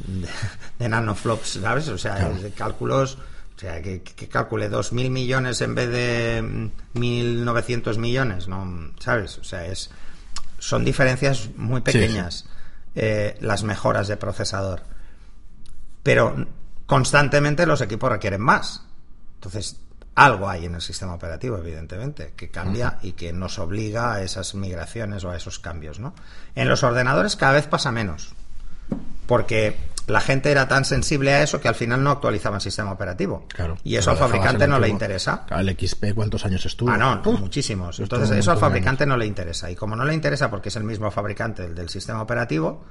de, 0.06 0.28
de 0.78 0.88
nanoflops, 0.88 1.60
¿sabes? 1.62 1.88
O 1.88 1.98
sea, 1.98 2.16
Claro. 2.16 2.34
de 2.34 2.50
cálculos, 2.52 3.18
o 3.58 3.60
sea, 3.60 3.82
que, 3.82 4.02
que 4.02 4.28
calcule 4.28 4.70
2.000 4.70 5.10
millones 5.10 5.60
en 5.60 5.74
vez 5.74 5.90
de 5.90 6.70
mm, 6.94 6.98
1.900 6.98 7.98
millones, 7.98 8.48
¿no? 8.48 8.92
¿Sabes? 9.00 9.36
O 9.38 9.44
sea, 9.44 9.66
es, 9.66 9.90
son 10.58 10.84
diferencias 10.84 11.50
muy 11.56 11.80
pequeñas 11.82 12.46
eh, 12.94 13.36
las 13.40 13.64
mejoras 13.64 14.08
de 14.08 14.16
procesador 14.16 14.82
pero 16.08 16.34
constantemente 16.86 17.66
los 17.66 17.82
equipos 17.82 18.10
requieren 18.10 18.40
más. 18.40 18.82
Entonces, 19.34 19.78
algo 20.14 20.48
hay 20.48 20.64
en 20.64 20.74
el 20.74 20.80
sistema 20.80 21.12
operativo, 21.12 21.58
evidentemente, 21.58 22.32
que 22.34 22.48
cambia 22.48 22.98
y 23.02 23.12
que 23.12 23.30
nos 23.32 23.58
obliga 23.58 24.14
a 24.14 24.22
esas 24.22 24.54
migraciones 24.54 25.22
o 25.24 25.30
a 25.30 25.36
esos 25.36 25.58
cambios, 25.58 26.00
¿no? 26.00 26.14
En 26.54 26.66
los 26.66 26.82
ordenadores 26.82 27.36
cada 27.36 27.52
vez 27.52 27.66
pasa 27.66 27.92
menos, 27.92 28.32
porque 29.26 29.76
la 30.08 30.20
gente 30.20 30.50
era 30.50 30.66
tan 30.68 30.84
sensible 30.84 31.32
a 31.32 31.42
eso 31.42 31.60
que 31.60 31.68
al 31.68 31.74
final 31.74 32.02
no 32.02 32.10
actualizaba 32.10 32.56
el 32.56 32.62
sistema 32.62 32.92
operativo. 32.92 33.46
Claro. 33.48 33.76
y 33.84 33.96
eso 33.96 34.10
al 34.10 34.16
fabricante 34.16 34.66
no 34.66 34.78
le 34.78 34.88
interesa. 34.88 35.46
El 35.50 35.76
XP, 35.78 36.14
¿cuántos 36.14 36.44
años 36.44 36.64
estuvo? 36.66 36.90
Ah, 36.90 36.96
no, 36.96 37.22
muchísimos. 37.32 38.00
Entonces, 38.00 38.36
eso 38.38 38.50
al 38.50 38.58
fabricante 38.58 39.06
no 39.06 39.16
le 39.16 39.26
interesa. 39.26 39.70
Y 39.70 39.76
como 39.76 39.96
no 39.96 40.04
le 40.04 40.14
interesa 40.14 40.50
porque 40.50 40.68
es 40.68 40.76
el 40.76 40.84
mismo 40.84 41.10
fabricante 41.10 41.62
del, 41.62 41.74
del 41.74 41.88
sistema 41.88 42.22
operativo, 42.22 42.84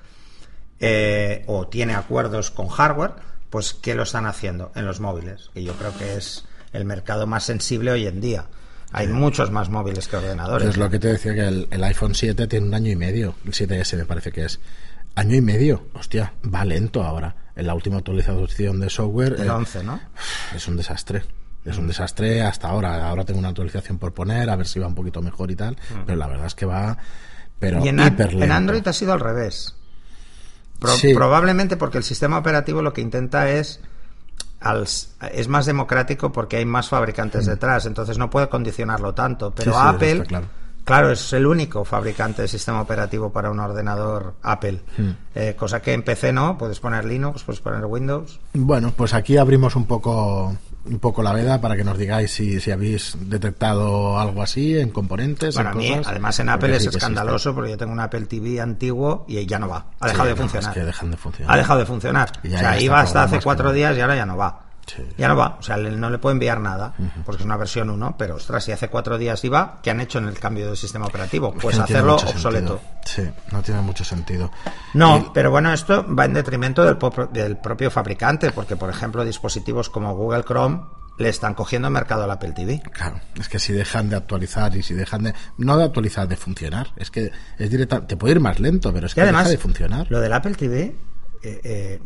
eh, 0.80 1.44
o 1.48 1.68
tiene 1.68 1.96
acuerdos 1.96 2.52
con 2.52 2.68
hardware, 2.68 3.14
pues 3.50 3.74
¿qué 3.74 3.96
lo 3.96 4.04
están 4.04 4.26
haciendo? 4.26 4.72
En 4.76 4.86
los 4.86 5.00
móviles, 5.00 5.50
que 5.54 5.64
yo 5.64 5.74
creo 5.74 5.96
que 5.98 6.16
es 6.18 6.46
el 6.74 6.86
mercado 6.86 7.26
más 7.26 7.44
sensible 7.46 7.92
hoy 7.92 8.06
en 8.06 8.22
día. 8.22 8.46
Hay 8.92 9.08
muchos 9.08 9.52
más 9.52 9.70
móviles 9.70 10.08
que 10.08 10.16
ordenadores. 10.16 10.70
Es 10.70 10.78
lo 10.78 10.90
que 10.90 11.00
te 11.00 11.10
decía 11.10 11.34
que 11.34 11.46
el, 11.46 11.68
el 11.72 11.84
iPhone 11.84 12.16
7 12.16 12.48
tiene 12.48 12.68
un 12.68 12.74
año 12.74 12.92
y 12.92 12.96
medio. 12.96 13.36
El 13.46 13.52
7S 13.52 13.98
me 13.98 14.06
parece 14.06 14.32
que 14.32 14.46
es. 14.46 14.60
Año 15.18 15.36
y 15.36 15.42
medio. 15.42 15.88
Hostia, 15.94 16.34
va 16.54 16.64
lento 16.64 17.04
ahora. 17.04 17.36
En 17.56 17.66
la 17.68 17.74
última 17.74 17.98
actualización 17.98 18.80
de 18.80 18.90
software. 18.90 19.36
El 19.40 19.48
eh, 19.48 19.52
11, 19.52 19.84
¿no? 19.84 20.00
es 20.56 20.68
un 20.68 20.78
desastre. 20.78 21.24
Es 21.66 21.78
un 21.78 21.88
desastre 21.88 22.42
hasta 22.44 22.70
ahora. 22.70 23.10
Ahora 23.10 23.26
tengo 23.26 23.40
una 23.40 23.50
actualización 23.50 23.98
por 23.98 24.14
poner, 24.14 24.50
a 24.50 24.56
ver 24.56 24.68
si 24.68 24.80
va 24.80 24.88
un 24.88 24.96
poquito 24.96 25.22
mejor 25.22 25.52
y 25.52 25.56
tal. 25.56 25.76
Pero 26.06 26.18
la 26.18 26.28
verdad 26.28 26.46
es 26.46 26.56
que 26.56 26.66
va. 26.66 26.98
Pero 27.60 27.84
y 27.84 27.90
en. 27.90 28.00
Android 28.00 28.88
ha 28.88 28.94
sido 28.94 29.12
al 29.12 29.20
revés. 29.20 29.76
Pro- 30.80 30.96
Sí. 30.96 31.14
Probablemente 31.14 31.76
porque 31.76 31.98
el 31.98 32.04
sistema 32.04 32.38
operativo 32.38 32.82
lo 32.84 32.94
que 32.94 33.02
intenta 33.02 33.50
es 33.50 33.82
al- 34.62 34.84
es 35.32 35.48
más 35.48 35.66
democrático 35.66 36.32
porque 36.32 36.58
hay 36.58 36.66
más 36.66 36.90
fabricantes 36.90 37.48
detrás, 37.48 37.86
entonces 37.88 38.18
no 38.20 38.30
puede 38.30 38.48
condicionarlo 38.50 39.14
tanto. 39.16 39.52
Pero 39.56 39.72
Mm. 39.72 39.74
Sí, 39.74 39.80
Apple, 39.96 40.24
claro. 40.26 40.48
Claro, 40.88 41.12
es 41.12 41.32
el 41.34 41.46
único 41.46 41.86
fabricante 41.86 42.42
de 42.42 42.48
sistema 42.48 42.82
operativo 42.82 43.32
para 43.32 43.52
un 43.52 43.60
ordenador 43.60 44.34
Apple. 44.42 44.82
Mm. 44.98 45.10
Eh, 45.36 45.56
cosa 45.56 45.82
que 45.82 45.94
en 45.94 46.02
PC 46.02 46.34
no, 46.34 46.58
puedes 46.58 46.80
poner 46.80 47.06
Linux, 47.06 47.44
puedes 47.44 47.62
poner 47.62 47.86
Windows. 47.86 48.40
Bueno, 48.54 48.92
pues 48.98 49.14
aquí 49.14 49.38
abrimos 49.38 49.76
un 49.76 49.86
poco 49.86 50.58
un 50.86 51.00
poco 51.00 51.22
la 51.22 51.34
veda 51.34 51.60
para 51.60 51.76
que 51.76 51.84
nos 51.84 51.98
digáis 51.98 52.32
si, 52.32 52.62
si 52.62 52.72
habéis 52.72 53.18
detectado 53.20 54.18
algo 54.18 54.42
así 54.42 54.78
en 54.80 54.90
componentes. 54.90 55.54
Bueno, 55.56 55.72
a 55.72 55.74
en 55.74 55.78
mí, 55.80 55.90
cosas, 55.90 56.08
además 56.08 56.40
en 56.40 56.48
Apple 56.50 56.76
es 56.78 56.86
escandaloso 56.88 57.54
porque 57.54 57.72
yo 57.72 57.78
tengo 57.78 57.92
un 57.92 58.00
Apple 58.00 58.22
TV 58.26 58.62
antiguo 58.62 59.26
y 59.28 59.46
ya 59.46 59.60
no 59.60 59.68
va. 59.68 59.88
Ha 60.00 60.08
Sí, 60.08 60.12
dejado 60.14 60.30
de 60.30 60.36
no, 60.36 60.42
funcionar. 60.44 60.70
es 60.70 60.74
que 60.74 60.86
dejan 60.86 61.12
de 61.12 61.18
funcionar. 61.18 61.54
Ha 61.54 61.58
dejado 61.58 61.80
de 61.82 61.86
funcionar. 61.86 62.32
Ya- 62.44 62.56
o 62.56 62.60
sea, 62.60 62.76
ya 62.76 62.82
iba 62.82 63.00
hasta 63.02 63.24
hace 63.24 63.42
cuatro 63.42 63.68
no. 63.68 63.74
días 63.74 63.98
y 63.98 64.00
ahora 64.02 64.16
ya 64.16 64.26
no 64.26 64.38
va. 64.38 64.67
Sí. 64.88 65.04
Ya 65.18 65.28
no 65.28 65.36
va. 65.36 65.58
O 65.60 65.62
sea, 65.62 65.76
no 65.78 66.10
le 66.10 66.18
puedo 66.18 66.32
enviar 66.34 66.60
nada 66.62 66.96
porque 67.26 67.42
es 67.42 67.46
una 67.46 67.58
versión 67.58 67.90
1, 67.90 68.16
pero 68.18 68.36
ostras, 68.36 68.64
si 68.64 68.72
hace 68.72 68.88
cuatro 68.90 69.18
días 69.18 69.44
iba, 69.44 69.80
¿qué 69.84 69.92
han 69.92 70.00
hecho 70.02 70.18
en 70.18 70.28
el 70.28 70.40
cambio 70.40 70.66
del 70.68 70.78
sistema 70.78 71.06
operativo? 71.08 71.54
Es 71.58 71.62
Pues 71.62 71.76
que 71.76 71.84
hacerlo 71.84 72.16
obsoleto. 72.16 72.80
sentido. 72.80 72.82
Sí, 73.06 73.24
no 73.52 73.62
tiene 73.62 73.82
mucho 73.82 74.04
sentido. 74.04 74.50
No, 74.94 75.32
pero 75.34 75.52
bueno, 75.52 75.72
esto 75.74 76.06
va 76.16 76.26
en 76.26 76.34
detrimento 76.34 76.84
del, 76.86 76.98
del 77.34 77.58
propio 77.58 77.92
fabricante, 77.92 78.52
porque 78.52 78.76
por 78.78 78.90
ejemplo 78.90 79.24
dispositivos 79.26 79.90
como 79.90 80.16
Google 80.16 80.44
Chrome 80.44 80.82
le 81.20 81.30
están 81.30 81.54
cogiendo 81.56 81.90
mercado 81.90 82.24
al 82.24 82.32
Apple 82.32 82.52
TV. 82.54 82.82
Claro, 82.94 83.20
es 83.40 83.50
que 83.50 83.58
si 83.60 83.74
dejan 83.74 84.08
de 84.10 84.16
actualizar 84.16 84.76
y 84.78 84.84
si 84.84 84.94
dejan 84.94 85.24
de. 85.24 85.34
No 85.58 85.76
de 85.76 85.84
actualizar, 85.84 86.28
de 86.28 86.38
funcionar. 86.38 86.94
Es 86.96 87.10
que 87.12 87.32
es 87.58 87.70
directa. 87.72 88.06
Te 88.06 88.16
puede 88.16 88.36
ir 88.36 88.40
más 88.40 88.60
lento, 88.60 88.94
pero 88.94 89.08
es 89.08 89.14
Y 89.14 89.16
que 89.16 89.22
además, 89.22 89.46
deja 89.46 89.52
de 89.52 89.58
funcionar. 89.58 90.08
lo 90.12 90.20
del 90.22 90.32
Apple 90.32 90.54
TV, 90.54 90.96
eh, 91.42 91.62
eh, 91.64 92.00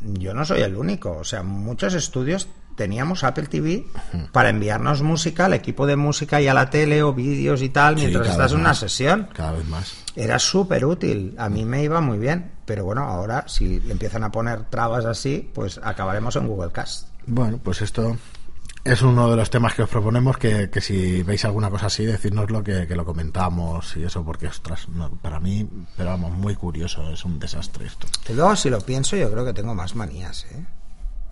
yo 0.00 0.34
no 0.34 0.44
soy 0.44 0.62
el 0.62 0.76
único. 0.76 1.16
O 1.16 1.24
sea, 1.24 1.42
muchos 1.42 1.94
estudios 1.94 2.48
teníamos 2.76 3.24
Apple 3.24 3.46
TV 3.46 3.84
para 4.32 4.50
enviarnos 4.50 5.02
música 5.02 5.46
al 5.46 5.54
equipo 5.54 5.86
de 5.86 5.96
música 5.96 6.40
y 6.40 6.46
a 6.46 6.54
la 6.54 6.70
tele 6.70 7.02
o 7.02 7.12
vídeos 7.12 7.60
y 7.62 7.70
tal 7.70 7.96
mientras 7.96 8.28
estás 8.28 8.52
en 8.52 8.60
una 8.60 8.74
sesión. 8.74 9.28
Cada 9.32 9.52
vez 9.52 9.66
más. 9.66 10.04
Era 10.14 10.38
súper 10.38 10.84
útil. 10.84 11.34
A 11.38 11.48
mí 11.48 11.64
me 11.64 11.82
iba 11.82 12.00
muy 12.00 12.18
bien. 12.18 12.52
Pero 12.64 12.84
bueno, 12.84 13.02
ahora 13.02 13.44
si 13.48 13.80
le 13.80 13.92
empiezan 13.92 14.24
a 14.24 14.30
poner 14.30 14.64
trabas 14.64 15.04
así, 15.06 15.50
pues 15.54 15.80
acabaremos 15.82 16.36
en 16.36 16.46
Google 16.46 16.70
Cast. 16.70 17.08
Bueno, 17.26 17.58
pues 17.62 17.82
esto 17.82 18.16
es 18.84 19.02
uno 19.02 19.30
de 19.30 19.36
los 19.36 19.50
temas 19.50 19.74
que 19.74 19.82
os 19.82 19.88
proponemos. 19.88 20.38
Que, 20.38 20.70
que 20.70 20.80
si 20.80 21.22
veis 21.22 21.44
alguna 21.44 21.68
cosa 21.70 21.86
así, 21.86 22.04
decírnoslo, 22.04 22.62
que, 22.64 22.86
que 22.86 22.96
lo 22.96 23.04
comentamos 23.04 23.96
y 23.96 24.04
eso, 24.04 24.24
porque, 24.24 24.46
ostras, 24.46 24.88
no, 24.88 25.10
para 25.10 25.40
mí, 25.40 25.68
pero 25.96 26.10
vamos, 26.10 26.32
muy 26.32 26.54
curioso. 26.54 27.10
Es 27.10 27.24
un 27.24 27.38
desastre 27.38 27.86
esto. 27.86 28.06
Luego, 28.32 28.56
si 28.56 28.70
lo 28.70 28.80
pienso, 28.80 29.16
yo 29.16 29.30
creo 29.30 29.44
que 29.44 29.52
tengo 29.52 29.74
más 29.74 29.94
manías. 29.94 30.46
¿eh? 30.52 30.64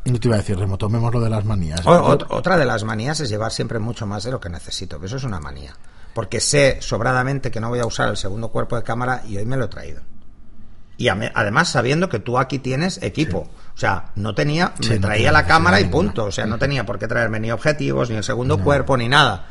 No 0.07 0.21
te 0.21 0.29
iba 0.29 0.37
a 0.37 0.39
decir, 0.41 0.59
remotomemos 0.59 1.13
lo 1.13 1.21
de 1.21 1.31
las 1.31 1.45
manías. 1.45 1.85
O- 1.87 1.91
ot- 2.17 2.27
otra 2.31 2.57
de 2.57 2.65
las 2.65 2.85
manías 2.85 3.19
es 3.21 3.29
llevar 3.29 3.51
siempre 3.53 3.79
mucho 3.79 4.07
más 4.07 4.25
de 4.25 4.31
lo 4.31 4.41
que 4.41 4.49
necesito, 4.49 5.01
que 5.01 5.07
eso 5.07 5.17
es 5.17 5.25
una 5.25 5.41
manía. 5.41 5.75
Porque 6.15 6.41
sé 6.41 6.79
sobradamente 6.81 7.51
que 7.51 7.61
no 7.61 7.69
voy 7.69 7.81
a 7.81 7.87
usar 7.87 8.09
el 8.09 8.17
segundo 8.17 8.49
cuerpo 8.49 8.77
de 8.77 8.83
cámara 8.83 9.23
y 9.27 9.37
hoy 9.37 9.45
me 9.47 9.57
lo 9.57 9.65
he 9.65 9.69
traído. 9.69 10.01
Y 10.99 11.09
además 11.09 11.69
sabiendo 11.69 12.09
que 12.09 12.21
tú 12.21 12.39
aquí 12.39 12.59
tienes 12.59 13.03
equipo. 13.03 13.51
O 13.77 13.79
sea, 13.79 14.07
no 14.17 14.35
tenía, 14.35 14.73
Sí, 14.81 14.89
me 14.91 14.99
traía 15.01 15.31
la 15.31 15.45
cámara 15.47 15.79
y 15.81 15.85
punto. 15.85 16.25
O 16.25 16.33
sea, 16.33 16.47
no 16.47 16.59
tenía 16.59 16.87
por 16.87 16.99
qué 16.99 17.07
traerme 17.07 17.39
ni 17.41 17.51
objetivos, 17.51 18.09
ni 18.09 18.17
el 18.17 18.25
segundo 18.25 18.57
No. 18.57 18.65
cuerpo, 18.65 18.97
ni 18.97 19.07
nada. 19.09 19.49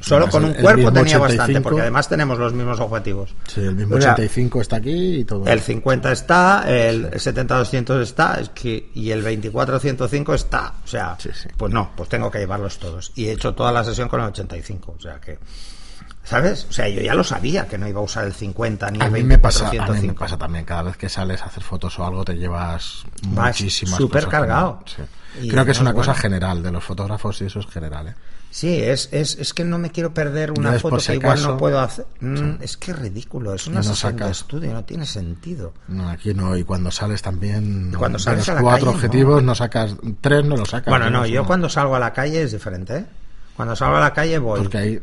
Solo 0.00 0.24
Además, 0.26 0.32
con 0.32 0.44
un 0.46 0.54
cuerpo 0.54 0.90
tenía 0.92 1.20
85. 1.20 1.20
bastante, 1.20 1.60
porque 1.60 1.80
además 1.82 2.08
tenemos 2.08 2.38
los 2.38 2.52
mismos 2.54 2.80
objetivos. 2.80 3.34
Sí, 3.46 3.60
el 3.60 3.74
mismo 3.74 3.96
O 3.96 4.00
sea, 4.00 4.14
85 4.14 4.60
está 4.62 4.76
aquí 4.76 5.16
y 5.16 5.24
todo. 5.24 5.46
el 5.46 5.60
50 5.60 6.10
está, 6.10 6.64
el 6.66 7.10
70-200 7.12 8.00
está, 8.00 8.40
es 8.40 8.48
que, 8.48 8.90
y 8.94 9.10
el 9.10 9.22
24-105 9.22 10.34
está. 10.34 10.72
O 10.82 10.86
sea, 10.88 11.16
Sí, 11.20 11.28
sí. 11.34 11.48
pues 11.56 11.70
no, 11.72 11.90
pues 11.94 12.08
tengo 12.08 12.30
que 12.30 12.38
llevarlos 12.38 12.78
todos. 12.78 13.12
Y 13.14 13.26
he 13.26 13.32
hecho 13.32 13.54
toda 13.54 13.70
la 13.72 13.84
sesión 13.84 14.08
con 14.08 14.20
el 14.22 14.28
85. 14.28 14.94
O 14.98 15.00
sea 15.02 15.20
que, 15.20 15.38
¿sabes? 16.24 16.66
O 16.68 16.72
sea, 16.72 16.88
yo 16.88 17.00
ya 17.00 17.14
lo 17.14 17.24
sabía 17.24 17.66
que 17.66 17.78
no 17.78 17.88
iba 17.88 18.00
a 18.00 18.04
usar 18.04 18.24
el 18.24 18.32
50 18.34 18.90
ni 18.92 19.00
a 19.00 19.06
el 19.06 19.12
mí, 19.12 19.22
me 19.24 19.38
pasa, 19.38 19.68
a 19.68 19.72
mí 19.72 19.78
me 19.78 19.84
24-105. 20.12 20.14
pasa 20.14 20.38
también, 20.38 20.64
cada 20.64 20.82
vez 20.82 20.96
que 20.96 21.08
sales 21.08 21.42
a 21.42 21.46
hacer 21.46 21.62
fotos 21.62 21.98
o 21.98 22.06
algo 22.06 22.24
te 22.24 22.34
llevas 22.34 23.04
Vas 23.28 23.46
muchísimas 23.60 23.96
súper 23.96 24.24
cosas 24.24 24.30
cargado. 24.40 24.80
sí. 24.86 25.02
Creo 25.48 25.64
que 25.64 25.70
es 25.70 25.80
una 25.80 25.94
cosa 25.94 26.12
general 26.12 26.60
de 26.62 26.72
los 26.72 26.82
fotógrafos 26.82 27.40
y 27.40 27.44
eso 27.44 27.60
es 27.60 27.66
general. 27.68 28.08
¿eh? 28.08 28.14
Sí, 28.50 28.82
es, 28.82 29.08
es, 29.12 29.36
es 29.38 29.54
que 29.54 29.64
no 29.64 29.78
me 29.78 29.90
quiero 29.90 30.12
perder 30.12 30.50
una 30.50 30.72
foto 30.72 30.96
que 30.98 31.14
igual 31.14 31.40
no 31.40 31.56
puedo 31.56 31.78
hacer. 31.78 32.04
Mm, 32.18 32.54
Es 32.60 32.76
que 32.76 32.90
es 32.90 32.98
ridículo, 32.98 33.54
es 33.54 33.68
una 33.68 33.76
no 33.76 33.84
sesión 33.84 34.16
de 34.16 34.28
estudio, 34.28 34.72
no 34.72 34.82
tiene 34.84 35.06
sentido. 35.06 35.72
No, 35.86 36.08
aquí 36.08 36.34
no, 36.34 36.56
y 36.56 36.64
cuando 36.64 36.90
sales 36.90 37.22
también, 37.22 37.92
Cuando 37.96 38.18
sales 38.18 38.48
a 38.48 38.54
la 38.54 38.60
cuatro 38.60 38.86
calle, 38.86 38.96
objetivos 38.96 39.40
no. 39.44 39.54
sacas, 39.54 39.94
tres 40.20 40.44
no 40.44 40.56
los 40.56 40.68
sacas. 40.68 40.90
Bueno, 40.90 41.08
no, 41.10 41.24
yo 41.26 41.46
cuando 41.46 41.68
salgo 41.68 41.94
a 41.94 42.00
la 42.00 42.12
calle 42.12 42.42
es 42.42 42.50
diferente. 42.50 42.96
¿eh? 42.96 43.06
Cuando 43.54 43.76
salgo 43.76 43.98
a 43.98 44.00
la 44.00 44.12
calle 44.12 44.36
voy. 44.38 44.58
Porque 44.62 44.78
ahí, 44.78 45.00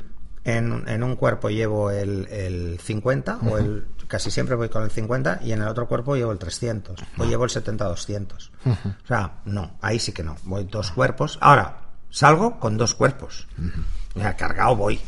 En, 0.49 0.83
en 0.87 1.03
un 1.03 1.15
cuerpo 1.17 1.49
llevo 1.49 1.91
el, 1.91 2.25
el 2.29 2.79
50, 2.81 3.39
o 3.49 3.57
el, 3.57 3.85
casi 4.07 4.31
siempre 4.31 4.55
voy 4.55 4.69
con 4.69 4.81
el 4.83 4.89
50, 4.91 5.41
y 5.43 5.51
en 5.51 5.61
el 5.61 5.67
otro 5.67 5.87
cuerpo 5.89 6.15
llevo 6.15 6.31
el 6.31 6.37
300, 6.37 6.97
o 7.17 7.25
llevo 7.25 7.43
el 7.43 7.49
70-200. 7.49 8.49
O 8.65 9.07
sea, 9.07 9.33
no, 9.43 9.77
ahí 9.81 9.99
sí 9.99 10.13
que 10.13 10.23
no. 10.23 10.37
Voy 10.45 10.63
dos 10.63 10.91
cuerpos. 10.91 11.37
Ahora, 11.41 11.79
salgo 12.09 12.59
con 12.59 12.77
dos 12.77 12.93
cuerpos. 12.95 13.45
O 14.15 14.19
sea, 14.21 14.37
cargado 14.37 14.75
voy. 14.77 15.01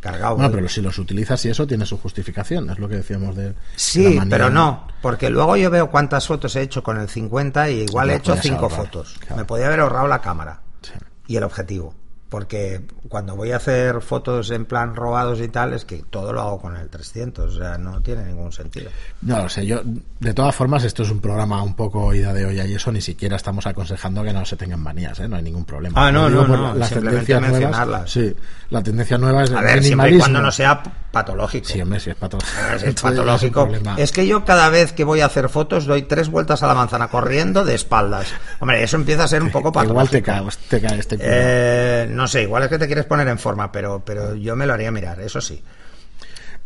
Cargado 0.00 0.36
voy. 0.36 0.48
pero 0.50 0.68
si 0.68 0.82
los 0.82 0.98
utilizas 0.98 1.42
y 1.46 1.50
eso 1.50 1.66
tiene 1.66 1.86
su 1.86 1.96
justificación, 1.96 2.68
es 2.68 2.78
lo 2.80 2.88
que 2.88 2.96
decíamos 2.96 3.36
de. 3.36 3.54
Sí, 3.76 4.14
la 4.16 4.26
pero 4.28 4.50
no, 4.50 4.88
porque 5.00 5.30
luego 5.30 5.56
yo 5.56 5.70
veo 5.70 5.88
cuántas 5.90 6.26
fotos 6.26 6.56
he 6.56 6.62
hecho 6.62 6.82
con 6.82 6.98
el 7.00 7.08
50 7.08 7.70
y 7.70 7.80
igual 7.84 8.10
he 8.10 8.16
hecho 8.16 8.36
cinco 8.36 8.64
ahorrar, 8.64 8.80
fotos. 8.86 9.14
claro. 9.20 9.36
Me 9.36 9.44
podía 9.44 9.66
haber 9.68 9.80
ahorrado 9.80 10.06
la 10.08 10.20
cámara 10.20 10.60
Sí. 10.82 10.92
y 11.28 11.36
el 11.36 11.44
objetivo. 11.44 11.94
Porque 12.28 12.80
cuando 13.08 13.36
voy 13.36 13.52
a 13.52 13.56
hacer 13.56 14.00
fotos 14.00 14.50
en 14.50 14.64
plan 14.64 14.96
robados 14.96 15.40
y 15.40 15.48
tal, 15.48 15.72
es 15.72 15.84
que 15.84 16.02
todo 16.10 16.32
lo 16.32 16.40
hago 16.40 16.60
con 16.60 16.76
el 16.76 16.88
300, 16.88 17.54
o 17.54 17.56
sea, 17.56 17.78
no 17.78 18.00
tiene 18.00 18.24
ningún 18.24 18.50
sentido. 18.50 18.90
No 19.22 19.42
lo 19.42 19.48
sé, 19.48 19.64
yo, 19.64 19.82
de 20.18 20.34
todas 20.34 20.54
formas, 20.54 20.82
esto 20.84 21.04
es 21.04 21.10
un 21.10 21.20
programa 21.20 21.62
un 21.62 21.74
poco 21.74 22.12
ida 22.12 22.32
de 22.32 22.44
olla 22.44 22.66
y 22.66 22.74
eso 22.74 22.90
ni 22.90 23.00
siquiera 23.00 23.36
estamos 23.36 23.66
aconsejando 23.66 24.24
que 24.24 24.32
no 24.32 24.44
se 24.44 24.56
tengan 24.56 24.80
manías, 24.80 25.20
¿eh? 25.20 25.28
no 25.28 25.36
hay 25.36 25.42
ningún 25.42 25.64
problema. 25.64 26.08
Ah, 26.08 26.10
no, 26.10 26.28
no, 26.28 26.46
no, 26.46 26.74
las 26.74 26.88
simplemente 26.88 27.34
tendencias 27.34 27.40
nuevas. 27.40 27.60
mencionarlas. 27.60 28.10
Sí, 28.10 28.36
la 28.70 28.82
tendencia 28.82 29.18
nueva 29.18 29.44
es 29.44 29.50
el 29.50 29.56
A 29.56 29.62
ver, 29.62 29.82
siempre 29.82 30.10
y 30.10 30.18
cuando 30.18 30.42
no 30.42 30.50
sea 30.50 30.82
patológico. 31.14 31.68
Sí, 31.68 31.80
hombre, 31.80 32.00
si 32.00 32.10
es 32.10 32.16
patológico. 32.20 32.86
Es 32.86 33.00
patológico. 33.00 33.68
es 33.96 34.12
que 34.12 34.26
yo 34.26 34.44
cada 34.44 34.68
vez 34.68 34.92
que 34.92 35.04
voy 35.04 35.20
a 35.20 35.26
hacer 35.26 35.48
fotos 35.48 35.86
doy 35.86 36.02
tres 36.02 36.28
vueltas 36.28 36.62
a 36.62 36.66
la 36.66 36.74
manzana 36.74 37.08
corriendo 37.08 37.64
de 37.64 37.74
espaldas. 37.74 38.28
Hombre, 38.60 38.82
eso 38.82 38.96
empieza 38.96 39.24
a 39.24 39.28
ser 39.28 39.42
un 39.42 39.50
poco 39.50 39.72
patológico. 39.72 40.30
Igual 40.34 40.56
te 40.68 40.80
caes, 40.80 40.98
este. 40.98 41.16
Eh, 41.20 42.06
no 42.10 42.26
sé, 42.26 42.42
igual 42.42 42.64
es 42.64 42.68
que 42.68 42.78
te 42.78 42.86
quieres 42.86 43.06
poner 43.06 43.28
en 43.28 43.38
forma, 43.38 43.72
pero, 43.72 44.02
pero 44.04 44.34
yo 44.34 44.56
me 44.56 44.66
lo 44.66 44.74
haría 44.74 44.90
mirar, 44.90 45.20
eso 45.20 45.40
sí. 45.40 45.62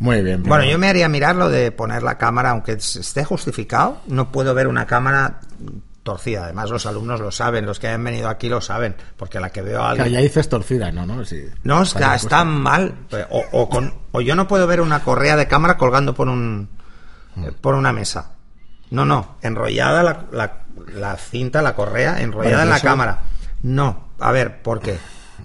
Muy 0.00 0.23
bien. 0.23 0.43
Bueno, 0.45 0.64
yo 0.64 0.78
me 0.78 0.88
haría 0.88 1.09
mirar 1.09 1.35
lo 1.35 1.49
de 1.49 1.73
poner 1.73 2.02
la 2.02 2.17
cámara, 2.19 2.50
aunque 2.50 2.73
esté 2.73 3.25
justificado, 3.25 4.00
no 4.07 4.31
puedo 4.31 4.55
ver 4.55 4.69
una 4.69 4.87
cámara 4.87 5.40
torcida. 6.12 6.45
Además, 6.45 6.71
los 6.71 6.87
alumnos 6.87 7.21
lo 7.21 7.31
saben, 7.31 7.67
los 7.67 7.79
que 7.79 7.88
hayan 7.88 8.03
venido 8.05 8.29
aquí 8.29 8.49
lo 8.49 8.61
saben, 8.61 8.97
porque 9.17 9.41
la 9.41 9.50
que 9.50 9.62
veo 9.62 9.83
a 9.83 9.95
Que 9.95 10.03
alguien... 10.03 10.21
ya 10.21 10.21
dices 10.27 10.49
torcida, 10.49 10.91
¿no? 10.91 11.05
no 11.07 11.25
sí. 11.25 11.45
No, 11.65 11.83
está, 11.83 12.45
mal. 12.45 12.95
O, 13.31 13.45
o 13.53 13.69
con, 13.69 13.93
o 14.12 14.21
yo 14.21 14.35
no 14.35 14.49
puedo 14.49 14.67
ver 14.67 14.81
una 14.81 15.03
correa 15.03 15.37
de 15.37 15.47
cámara 15.49 15.77
colgando 15.77 16.15
por 16.15 16.29
un 16.29 16.69
eh, 17.37 17.53
por 17.61 17.75
una 17.75 17.93
mesa. 17.93 18.33
No, 18.91 19.05
no, 19.05 19.37
enrollada 19.43 20.03
la, 20.03 20.25
la- 20.33 20.62
la 20.95 21.17
cinta, 21.17 21.61
la 21.61 21.75
correa, 21.75 22.21
enrollada 22.23 22.49
Bueno, 22.56 22.63
en 22.63 22.71
la 22.71 22.76
eso- 22.76 22.87
cámara. 22.87 23.19
No, 23.63 24.09
a 24.21 24.32
ver, 24.32 24.63
¿por 24.63 24.80
qué? 24.80 24.99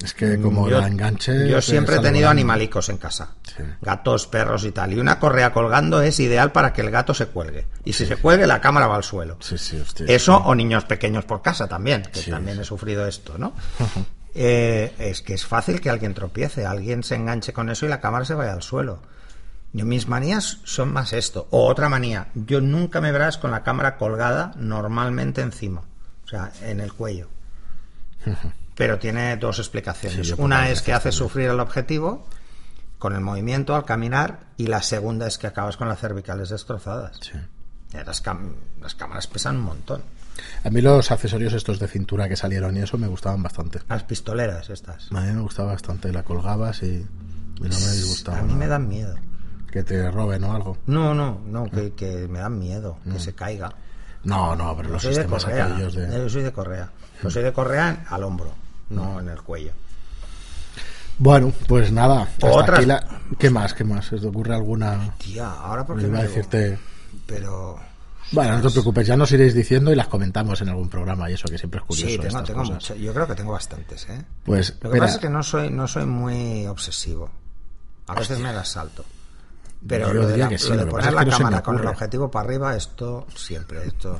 Es 0.03 0.13
que 0.13 0.39
como 0.39 0.69
yo, 0.69 0.79
la 0.79 0.87
enganche. 0.87 1.49
yo 1.49 1.61
siempre 1.61 1.95
he 1.95 1.99
tenido 1.99 2.25
volando. 2.27 2.31
animalicos 2.31 2.89
en 2.89 2.97
casa. 2.97 3.35
Sí. 3.43 3.63
Gatos, 3.81 4.27
perros 4.27 4.63
y 4.65 4.71
tal. 4.71 4.93
Y 4.93 4.99
una 4.99 5.19
correa 5.19 5.51
colgando 5.53 6.01
es 6.01 6.19
ideal 6.19 6.51
para 6.51 6.73
que 6.73 6.81
el 6.81 6.89
gato 6.91 7.13
se 7.13 7.27
cuelgue. 7.27 7.67
Y 7.85 7.93
si 7.93 8.05
se 8.05 8.15
cuelgue, 8.17 8.47
la 8.47 8.59
cámara 8.61 8.87
va 8.87 8.95
al 8.95 9.03
suelo. 9.03 9.37
Sí, 9.39 9.57
sí, 9.57 9.77
hostia. 9.79 10.05
Eso 10.07 10.37
o 10.37 10.55
niños 10.55 10.85
pequeños 10.85 11.25
por 11.25 11.41
casa 11.41 11.67
también, 11.67 12.03
que 12.03 12.21
Sí, 12.21 12.31
también 12.31 12.57
sí. 12.57 12.61
he 12.63 12.65
sufrido 12.65 13.05
esto, 13.07 13.37
¿no? 13.37 13.53
Eh, 14.35 14.95
es 14.97 15.21
que 15.21 15.35
es 15.35 15.45
fácil 15.45 15.79
que 15.79 15.91
alguien 15.91 16.15
tropiece, 16.15 16.65
alguien 16.65 17.03
se 17.03 17.13
enganche 17.13 17.53
con 17.53 17.69
eso 17.69 17.85
y 17.85 17.89
la 17.89 18.01
cámara 18.01 18.25
se 18.25 18.33
vaya 18.33 18.53
al 18.53 18.63
suelo. 18.63 18.99
Yo, 19.73 19.85
mis 19.85 20.07
manías 20.07 20.57
son 20.63 20.91
más 20.91 21.13
esto. 21.13 21.47
O 21.51 21.67
otra 21.67 21.87
manía, 21.87 22.29
yo 22.33 22.59
nunca 22.59 22.99
me 22.99 23.11
verás 23.11 23.37
con 23.37 23.51
la 23.51 23.61
cámara 23.61 23.95
colgada 23.97 24.51
normalmente 24.55 25.41
encima, 25.41 25.81
o 26.25 26.27
sea, 26.27 26.51
en 26.63 26.79
el 26.79 26.93
cuello. 26.93 27.27
Pero 28.75 28.97
tiene 28.99 29.37
dos 29.37 29.59
explicaciones. 29.59 30.27
Sí, 30.27 30.33
Una 30.37 30.69
es 30.69 30.81
que 30.81 30.93
hace 30.93 31.11
sufrir 31.11 31.49
al 31.49 31.59
objetivo 31.59 32.25
con 32.97 33.13
el 33.13 33.21
movimiento 33.21 33.75
al 33.75 33.85
caminar 33.85 34.39
y 34.57 34.67
la 34.67 34.81
segunda 34.81 35.27
es 35.27 35.37
que 35.37 35.47
acabas 35.47 35.77
con 35.77 35.87
las 35.89 35.99
cervicales 35.99 36.49
destrozadas. 36.49 37.17
Sí. 37.21 37.37
Eh, 37.93 38.03
Las, 38.05 38.23
cam- 38.23 38.53
las 38.81 38.95
cámaras 38.95 39.27
pesan 39.27 39.57
un 39.57 39.63
montón. 39.63 40.01
A 40.63 40.69
mí 40.71 40.81
los 40.81 41.11
accesorios 41.11 41.53
estos 41.53 41.77
de 41.79 41.87
cintura 41.87 42.27
que 42.27 42.35
salieron 42.35 42.75
y 42.75 42.79
eso 42.81 42.97
me 42.97 43.05
gustaban 43.07 43.43
bastante. 43.43 43.79
Las 43.87 44.03
pistoleras 44.03 44.69
estas. 44.71 45.11
A 45.11 45.21
mí 45.21 45.31
me 45.31 45.41
gustaba 45.41 45.73
bastante. 45.73 46.11
La 46.11 46.23
colgabas 46.23 46.81
y, 46.81 46.87
y 46.87 47.61
no 47.61 47.67
me 47.79 47.91
disgustaba. 47.91 48.39
A 48.39 48.41
mí 48.41 48.53
me 48.53 48.59
nada. 48.65 48.69
dan 48.79 48.87
miedo. 48.87 49.15
Que 49.71 49.83
te 49.83 50.09
roben 50.09 50.43
o 50.45 50.53
algo. 50.53 50.77
No, 50.87 51.13
no, 51.13 51.39
no, 51.45 51.69
que, 51.69 51.93
que 51.93 52.27
me 52.27 52.39
dan 52.39 52.57
miedo, 52.57 52.97
que 53.11 53.19
se 53.19 53.33
caiga. 53.35 53.73
No, 54.23 54.55
no, 54.55 54.75
pero 54.77 54.89
los 54.89 55.01
soy 55.01 55.11
de 55.11 55.15
sistemas 55.17 55.45
correa. 55.45 55.65
aquellos 55.65 55.93
de... 55.95 56.07
Yo 56.17 56.29
soy 56.29 56.43
de 56.43 56.51
correa. 56.53 56.89
Yo 57.21 57.29
soy 57.29 57.43
de 57.43 57.53
correa 57.53 58.05
al 58.09 58.23
hombro, 58.23 58.53
no 58.93 59.19
en 59.19 59.29
el 59.29 59.41
cuello. 59.41 59.71
Bueno, 61.17 61.53
pues 61.67 61.91
nada. 61.91 62.27
la- 62.85 63.19
¿Qué 63.37 63.49
más? 63.49 63.73
¿Qué 63.73 63.83
más? 63.83 64.05
¿Se 64.07 64.17
te 64.17 64.27
ocurre 64.27 64.55
alguna...? 64.55 65.13
Tía, 65.17 65.49
ahora 65.51 65.85
porque 65.85 66.05
Iba 66.07 66.19
a 66.19 66.23
decirte... 66.23 66.79
Pero 67.27 67.79
Bueno, 68.31 68.57
no 68.57 68.61
te 68.63 68.71
preocupes, 68.71 69.05
ya 69.05 69.15
nos 69.15 69.31
iréis 69.31 69.53
diciendo 69.53 69.91
y 69.91 69.95
las 69.95 70.07
comentamos 70.07 70.59
en 70.61 70.69
algún 70.69 70.89
programa 70.89 71.29
y 71.29 71.33
eso 71.33 71.47
que 71.47 71.57
siempre 71.57 71.79
es 71.79 71.85
curioso. 71.85 72.07
sí, 72.07 72.15
tengo, 72.17 72.27
estas 72.27 72.43
tengo 72.45 72.59
cosas. 72.61 72.73
mucho- 72.75 72.95
Yo 72.95 73.13
creo 73.13 73.27
que 73.27 73.35
tengo 73.35 73.51
bastantes, 73.51 74.09
¿eh? 74.09 74.21
Pues, 74.43 74.69
Lo 74.69 74.79
que 74.79 74.87
espera, 74.87 75.05
pasa 75.05 75.15
es 75.15 75.21
que 75.21 75.29
no 75.29 75.43
soy, 75.43 75.69
no 75.69 75.87
soy 75.87 76.05
muy 76.05 76.65
obsesivo. 76.65 77.29
A 78.07 78.15
veces 78.15 78.39
me 78.39 78.51
las 78.51 78.67
salto. 78.69 79.05
Pero 79.87 80.07
Yo 80.07 80.13
lo 80.13 80.27
de, 80.27 80.37
la- 80.37 80.49
que 80.49 80.57
sí, 80.57 80.69
lo 80.69 80.77
de 80.77 80.85
lo 80.85 80.85
que 80.87 80.91
pasa 80.95 81.09
poner 81.11 81.13
la 81.13 81.25
no 81.25 81.37
cámara 81.37 81.61
con 81.63 81.79
el 81.79 81.87
objetivo 81.87 82.31
para 82.31 82.45
arriba, 82.49 82.75
esto 82.75 83.27
siempre, 83.35 83.85
esto. 83.85 84.19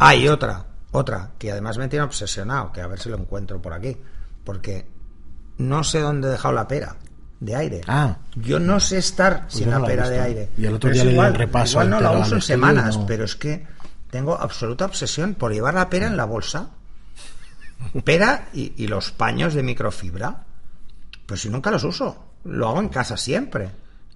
Ah, 0.00 0.14
y 0.14 0.26
otra, 0.28 0.64
otra, 0.92 1.30
que 1.38 1.50
además 1.52 1.78
me 1.78 1.88
tiene 1.88 2.04
obsesionado, 2.04 2.72
que 2.72 2.80
a 2.80 2.86
ver 2.86 2.98
si 3.00 3.08
lo 3.08 3.16
encuentro 3.16 3.60
por 3.60 3.72
aquí. 3.72 3.96
Porque 4.44 4.86
no 5.58 5.82
sé 5.84 6.00
dónde 6.00 6.28
he 6.28 6.30
dejado 6.32 6.54
la 6.54 6.68
pera 6.68 6.96
de 7.40 7.54
aire. 7.56 7.80
Ah. 7.86 8.16
Yo 8.34 8.58
no 8.58 8.80
sé 8.80 8.98
estar 8.98 9.44
sin 9.48 9.66
yo 9.66 9.72
no 9.72 9.80
la 9.80 9.86
pera 9.86 10.08
de 10.08 10.20
aire. 10.20 10.50
Y 10.56 10.64
el 10.66 10.74
otro 10.74 10.90
día 10.90 11.04
le 11.04 11.12
igual, 11.12 11.34
repaso 11.34 11.72
igual 11.72 11.90
no 11.90 12.00
la 12.00 12.12
uso 12.12 12.36
en 12.36 12.42
semanas, 12.42 12.96
no- 12.96 13.06
pero 13.06 13.24
es 13.24 13.36
que 13.36 13.66
tengo 14.10 14.34
absoluta 14.40 14.84
obsesión 14.86 15.34
por 15.34 15.52
llevar 15.52 15.74
la 15.74 15.90
pera 15.90 16.06
en 16.06 16.16
la 16.16 16.24
bolsa. 16.24 16.70
Pera 18.04 18.48
y, 18.54 18.72
y 18.76 18.86
los 18.86 19.10
paños 19.10 19.54
de 19.54 19.62
microfibra. 19.62 20.44
Pues 21.26 21.40
si 21.42 21.50
nunca 21.50 21.70
los 21.70 21.84
uso. 21.84 22.24
Lo 22.44 22.68
hago 22.68 22.80
en 22.80 22.88
casa 22.88 23.16
siempre. 23.16 23.70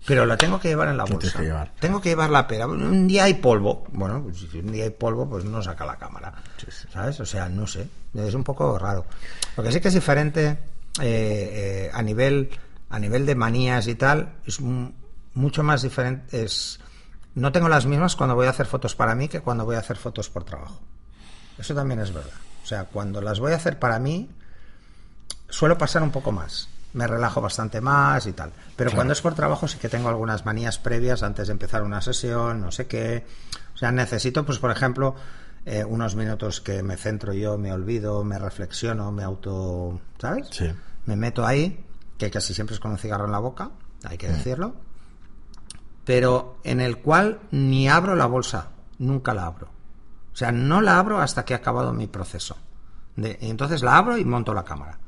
Pero 0.06 0.24
la 0.26 0.36
tengo 0.36 0.58
que 0.58 0.68
llevar 0.68 0.88
en 0.88 0.96
la 0.96 1.04
¿Qué 1.04 1.12
bolsa. 1.12 1.28
tienes 1.28 1.36
que 1.36 1.44
llevar? 1.52 1.72
Tengo 1.78 2.00
que 2.00 2.08
llevar 2.08 2.30
la 2.30 2.46
pera. 2.46 2.66
Un 2.66 3.06
día 3.06 3.24
hay 3.24 3.34
polvo. 3.34 3.84
Bueno, 3.92 4.22
pues 4.22 4.38
si 4.50 4.58
un 4.58 4.72
día 4.72 4.84
hay 4.84 4.90
polvo, 4.90 5.28
pues 5.28 5.44
no 5.44 5.62
saca 5.62 5.84
la 5.84 5.96
cámara. 5.96 6.32
¿Sabes? 6.92 7.20
O 7.20 7.26
sea, 7.26 7.48
no 7.48 7.66
sé. 7.66 7.86
Es 8.14 8.34
un 8.34 8.42
poco 8.42 8.78
raro. 8.78 9.04
Lo 9.56 9.62
que 9.62 9.70
sí 9.72 9.80
que 9.80 9.88
es 9.88 9.94
diferente 9.94 10.48
eh, 10.48 10.58
eh, 11.02 11.90
a 11.92 12.02
nivel 12.02 12.50
a 12.88 12.98
nivel 12.98 13.24
de 13.26 13.34
manías 13.36 13.86
y 13.86 13.94
tal, 13.94 14.32
es 14.46 14.60
mu- 14.60 14.90
mucho 15.34 15.62
más 15.62 15.82
diferente. 15.82 16.42
Es, 16.44 16.80
no 17.36 17.52
tengo 17.52 17.68
las 17.68 17.86
mismas 17.86 18.16
cuando 18.16 18.34
voy 18.34 18.46
a 18.48 18.50
hacer 18.50 18.66
fotos 18.66 18.96
para 18.96 19.14
mí 19.14 19.28
que 19.28 19.40
cuando 19.40 19.64
voy 19.64 19.76
a 19.76 19.80
hacer 19.80 19.96
fotos 19.96 20.28
por 20.30 20.42
trabajo. 20.44 20.80
Eso 21.58 21.72
también 21.74 22.00
es 22.00 22.12
verdad. 22.12 22.32
O 22.64 22.66
sea, 22.66 22.84
cuando 22.86 23.20
las 23.20 23.38
voy 23.38 23.52
a 23.52 23.56
hacer 23.56 23.78
para 23.78 23.98
mí, 24.00 24.28
suelo 25.48 25.76
pasar 25.78 26.02
un 26.02 26.10
poco 26.10 26.32
más. 26.32 26.68
Me 26.92 27.06
relajo 27.06 27.40
bastante 27.40 27.80
más 27.80 28.26
y 28.26 28.32
tal. 28.32 28.52
Pero 28.76 28.90
cuando 28.92 29.12
es 29.12 29.20
por 29.20 29.34
trabajo 29.34 29.68
sí 29.68 29.78
que 29.78 29.88
tengo 29.88 30.08
algunas 30.08 30.44
manías 30.44 30.78
previas 30.78 31.22
antes 31.22 31.46
de 31.46 31.52
empezar 31.52 31.82
una 31.82 32.00
sesión, 32.00 32.60
no 32.60 32.72
sé 32.72 32.86
qué. 32.86 33.24
O 33.74 33.78
sea, 33.78 33.92
necesito, 33.92 34.44
pues, 34.44 34.58
por 34.58 34.70
ejemplo, 34.72 35.14
eh, 35.64 35.84
unos 35.84 36.16
minutos 36.16 36.60
que 36.60 36.82
me 36.82 36.96
centro 36.96 37.32
yo, 37.32 37.56
me 37.58 37.72
olvido, 37.72 38.24
me 38.24 38.38
reflexiono, 38.38 39.12
me 39.12 39.22
auto... 39.22 40.00
¿Sabes? 40.18 40.48
Sí. 40.50 40.70
Me 41.06 41.14
meto 41.16 41.46
ahí, 41.46 41.84
que 42.18 42.30
casi 42.30 42.54
siempre 42.54 42.74
es 42.74 42.80
con 42.80 42.90
un 42.90 42.98
cigarro 42.98 43.26
en 43.26 43.32
la 43.32 43.38
boca, 43.38 43.70
hay 44.04 44.16
Mm. 44.16 44.18
que 44.18 44.28
decirlo. 44.28 44.74
Pero 46.04 46.58
en 46.64 46.80
el 46.80 46.98
cual 46.98 47.40
ni 47.50 47.88
abro 47.88 48.16
la 48.16 48.26
bolsa, 48.26 48.68
nunca 48.98 49.32
la 49.34 49.46
abro. 49.46 49.68
O 50.32 50.36
sea, 50.36 50.50
no 50.52 50.80
la 50.80 50.98
abro 50.98 51.20
hasta 51.20 51.44
que 51.44 51.52
he 51.52 51.56
acabado 51.56 51.92
mi 51.92 52.06
proceso. 52.06 52.56
De, 53.16 53.38
y 53.40 53.50
entonces 53.50 53.82
la 53.82 53.96
abro 53.96 54.16
y 54.16 54.24
monto 54.24 54.54
la 54.54 54.64
cámara. 54.64 54.98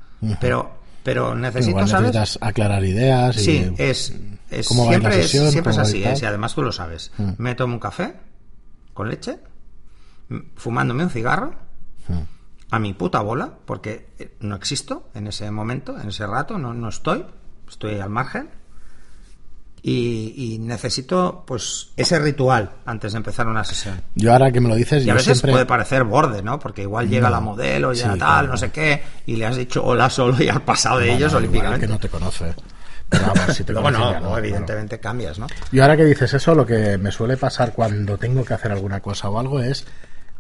Pero, 0.41 0.71
pero 1.03 1.35
necesito, 1.35 1.71
Igual 1.71 1.89
¿sabes? 1.89 2.13
necesitas 2.13 2.39
aclarar 2.43 2.85
ideas. 2.85 3.37
Y, 3.37 3.41
Sí, 3.41 3.75
es, 3.79 4.15
es 4.51 4.69
cómo 4.69 4.87
va 4.87 4.93
la 4.93 4.99
siempre, 4.99 5.21
es, 5.21 5.31
siempre 5.31 5.59
es 5.73 5.77
cómo 5.77 5.81
así, 5.89 5.99
ir 5.99 6.05
tal. 6.05 6.13
¿eh? 6.15 6.19
Y 6.23 6.25
además 6.27 6.55
tú 6.55 6.63
lo 6.63 6.73
sabes. 6.73 7.13
Me 7.39 7.55
tomo 7.55 7.75
un 7.75 7.81
café 7.81 8.15
con 8.95 9.09
leche, 9.09 9.39
m- 10.31 10.45
fumándome 10.57 11.05
un 11.05 11.11
cigarro, 11.11 11.55
a 12.71 12.79
mi 12.79 12.95
puta 12.95 13.21
bola, 13.21 13.53
porque 13.67 14.09
eh, 14.19 14.35
no 14.41 14.57
existo 14.57 15.11
en 15.15 15.27
ese 15.27 15.51
momento, 15.51 15.99
en 16.01 16.09
ese 16.09 16.27
rato, 16.27 16.57
no, 16.59 16.73
no 16.75 16.89
estoy, 16.89 17.25
estoy 17.69 17.99
al 18.01 18.09
margen. 18.11 18.49
Y, 19.85 20.35
y 20.37 20.59
necesito, 20.61 21.43
pues, 21.45 21.89
ese 21.97 22.19
ritual 22.21 22.71
antes 22.87 23.13
de 23.13 23.17
empezar 23.19 23.49
una 23.49 23.65
sesión. 23.65 24.01
Yo 24.15 24.33
ahora 24.33 24.53
que 24.53 24.61
me 24.61 24.69
lo 24.69 24.77
dices, 24.77 25.05
Y 25.05 25.11
a 25.11 25.15
veces 25.15 25.39
siempre... 25.39 25.51
puede 25.53 25.67
parecer 25.67 26.05
borde, 26.05 26.41
¿no? 26.41 26.61
Porque 26.61 26.83
igual 26.83 27.09
llega 27.09 27.29
No. 27.29 27.35
la 27.35 27.41
modelo, 27.41 27.93
ya 27.93 28.13
Sí, 28.13 28.19
tal, 28.19 28.19
claro. 28.19 28.49
no 28.49 28.57
sé 28.57 28.71
qué, 28.71 29.03
y 29.27 29.35
le 29.35 29.47
has 29.47 29.57
dicho 29.57 29.85
hola 29.85 30.09
solo 30.09 30.41
y 30.41 30.49
has 30.49 30.61
pasado 30.61 30.99
de 30.99 31.07
Bueno, 31.07 31.19
ellos 31.19 31.35
olímpicamente. 31.35 31.87
que 31.87 31.93
no 31.93 31.99
te 31.99 32.09
conoce. 32.09 32.55
Pero 33.09 33.25
vamos, 33.27 33.57
si 33.57 33.65
te 33.65 33.73
Luego 33.73 33.89
conoce 33.89 34.05
no, 34.05 34.11
claro. 34.21 34.39
evidentemente 34.39 35.01
cambias, 35.01 35.39
¿no? 35.41 35.47
Y 35.73 35.81
ahora 35.81 35.97
que 35.97 36.05
dices 36.05 36.33
eso, 36.33 36.55
lo 36.55 36.65
que 36.65 36.97
me 36.97 37.11
suele 37.11 37.37
pasar 37.37 37.73
cuando 37.73 38.17
tengo 38.19 38.45
que 38.45 38.55
hacer 38.55 38.71
alguna 38.71 39.01
cosa 39.01 39.29
o 39.31 39.39
algo 39.41 39.59
es 39.61 39.85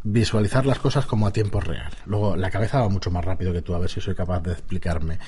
visualizar 0.04 0.64
las 0.66 0.78
cosas 0.78 1.04
como 1.04 1.26
a 1.26 1.32
tiempo 1.32 1.60
real. 1.60 1.90
Luego, 2.06 2.36
la 2.36 2.50
cabeza 2.50 2.80
va 2.80 2.88
mucho 2.88 3.10
más 3.10 3.24
rápido 3.24 3.52
que 3.52 3.62
tú, 3.62 3.74
a 3.74 3.78
ver 3.80 3.90
si 3.90 4.00
soy 4.00 4.14
capaz 4.14 4.40
de 4.40 4.52
explicarme. 4.52 5.18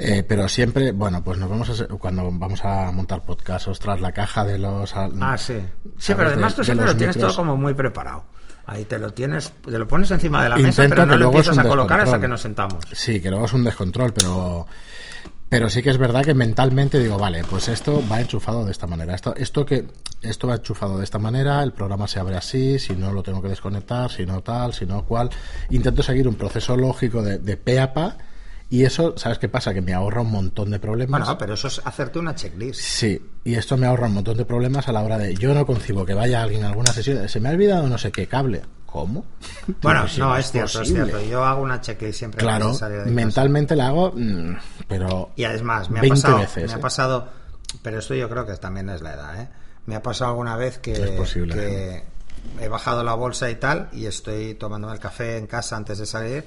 Eh, 0.00 0.22
pero 0.22 0.48
siempre, 0.48 0.92
bueno, 0.92 1.24
pues 1.24 1.38
nos 1.38 1.50
vamos 1.50 1.80
a, 1.80 1.86
cuando 1.88 2.30
vamos 2.30 2.64
a 2.64 2.92
montar 2.92 3.24
podcast, 3.24 3.66
ostras, 3.66 4.00
la 4.00 4.12
caja 4.12 4.44
de 4.44 4.56
los... 4.56 4.94
Ah, 4.94 5.36
sí. 5.36 5.54
Sí, 5.98 6.14
pero 6.14 6.28
además 6.28 6.52
De- 6.52 6.56
tú 6.58 6.64
siempre 6.64 6.86
lo 6.86 6.96
tienes 6.96 7.16
micros. 7.16 7.34
todo 7.34 7.44
como 7.44 7.56
muy 7.56 7.74
preparado. 7.74 8.24
Ahí 8.66 8.84
te 8.84 8.96
lo 8.98 9.12
tienes, 9.12 9.50
te 9.64 9.76
lo 9.76 9.88
pones 9.88 10.10
encima 10.12 10.44
de 10.44 10.50
la 10.50 10.56
mesa, 10.56 10.84
pero 10.88 11.04
no 11.04 11.16
lo 11.16 11.26
empiezas 11.26 11.58
a 11.58 11.64
colocar 11.66 12.00
hasta 12.00 12.20
que 12.20 12.28
nos 12.28 12.40
sentamos. 12.42 12.84
Sí, 12.92 13.20
que 13.20 13.28
luego 13.30 13.46
es 13.46 13.52
un 13.54 13.64
descontrol, 13.64 14.12
pero 14.12 14.66
pero 15.48 15.70
sí 15.70 15.82
que 15.82 15.88
es 15.88 15.96
verdad 15.96 16.22
que 16.22 16.34
mentalmente 16.34 16.98
digo, 17.00 17.16
vale, 17.16 17.42
pues 17.48 17.68
esto 17.68 18.02
va 18.12 18.20
enchufado 18.20 18.66
de 18.66 18.70
esta 18.70 18.86
manera. 18.86 19.14
Esto 19.14 19.34
esto 19.34 19.64
que 19.64 19.86
esto 20.20 20.46
va 20.46 20.56
enchufado 20.56 20.98
de 20.98 21.04
esta 21.04 21.18
manera, 21.18 21.62
el 21.62 21.72
programa 21.72 22.06
se 22.06 22.20
abre 22.20 22.36
así, 22.36 22.78
si 22.78 22.94
no 22.94 23.10
lo 23.12 23.22
tengo 23.22 23.40
que 23.40 23.48
desconectar, 23.48 24.10
si 24.10 24.26
no 24.26 24.42
tal, 24.42 24.74
si 24.74 24.84
no 24.84 25.02
cual. 25.06 25.30
Intento 25.70 26.02
seguir 26.02 26.28
un 26.28 26.34
proceso 26.34 26.76
lógico 26.76 27.22
de, 27.22 27.38
de 27.38 27.56
pe 27.56 27.80
a 27.80 27.94
pa 27.94 28.18
y 28.70 28.84
eso, 28.84 29.14
¿sabes 29.16 29.38
qué 29.38 29.48
pasa? 29.48 29.72
Que 29.72 29.80
me 29.80 29.94
ahorra 29.94 30.20
un 30.20 30.30
montón 30.30 30.70
de 30.70 30.78
problemas. 30.78 31.20
Bueno, 31.20 31.38
pero 31.38 31.54
eso 31.54 31.68
es 31.68 31.80
hacerte 31.84 32.18
una 32.18 32.34
checklist. 32.34 32.80
Sí, 32.80 33.20
y 33.44 33.54
esto 33.54 33.76
me 33.78 33.86
ahorra 33.86 34.08
un 34.08 34.14
montón 34.14 34.36
de 34.36 34.44
problemas 34.44 34.88
a 34.88 34.92
la 34.92 35.02
hora 35.02 35.16
de 35.16 35.34
yo 35.34 35.54
no 35.54 35.64
concibo 35.64 36.04
que 36.04 36.12
vaya 36.12 36.42
alguien 36.42 36.64
a 36.64 36.68
alguna 36.68 36.92
sesión, 36.92 37.26
se 37.28 37.40
me 37.40 37.48
ha 37.48 37.52
olvidado 37.52 37.86
no 37.88 37.96
sé 37.96 38.12
qué 38.12 38.26
cable. 38.26 38.62
¿Cómo? 38.84 39.24
Bueno, 39.82 40.08
si 40.08 40.18
no, 40.18 40.34
es 40.36 40.46
es 40.46 40.52
cierto, 40.52 40.82
es 40.82 40.88
cierto. 40.88 41.20
Yo 41.22 41.44
hago 41.44 41.62
una 41.62 41.80
checklist 41.80 42.18
siempre 42.18 42.40
Claro, 42.40 42.76
de 42.76 43.10
mentalmente 43.10 43.76
la 43.76 43.88
hago, 43.88 44.12
mm, 44.14 44.56
pero 44.86 45.30
Y 45.36 45.44
además, 45.44 45.90
me 45.90 45.98
ha 45.98 46.02
20 46.02 46.20
pasado, 46.22 46.38
veces, 46.38 46.66
me 46.66 46.72
ha 46.72 46.76
¿eh? 46.76 46.80
pasado, 46.80 47.28
pero 47.82 47.98
esto 47.98 48.14
yo 48.14 48.28
creo 48.28 48.46
que 48.46 48.54
también 48.56 48.88
es 48.88 49.02
la 49.02 49.14
edad, 49.14 49.40
¿eh? 49.42 49.48
Me 49.86 49.94
ha 49.94 50.02
pasado 50.02 50.30
alguna 50.30 50.56
vez 50.56 50.78
que, 50.78 50.92
Es 50.92 51.10
posible, 51.12 51.54
que 51.54 52.04
he 52.60 52.68
bajado 52.68 53.04
la 53.04 53.14
bolsa 53.14 53.50
y 53.50 53.56
tal, 53.56 53.88
y 53.92 54.06
estoy 54.06 54.54
tomándome 54.54 54.94
el 54.94 55.00
café 55.00 55.36
en 55.36 55.46
casa 55.46 55.76
antes 55.76 55.98
de 55.98 56.06
salir, 56.06 56.44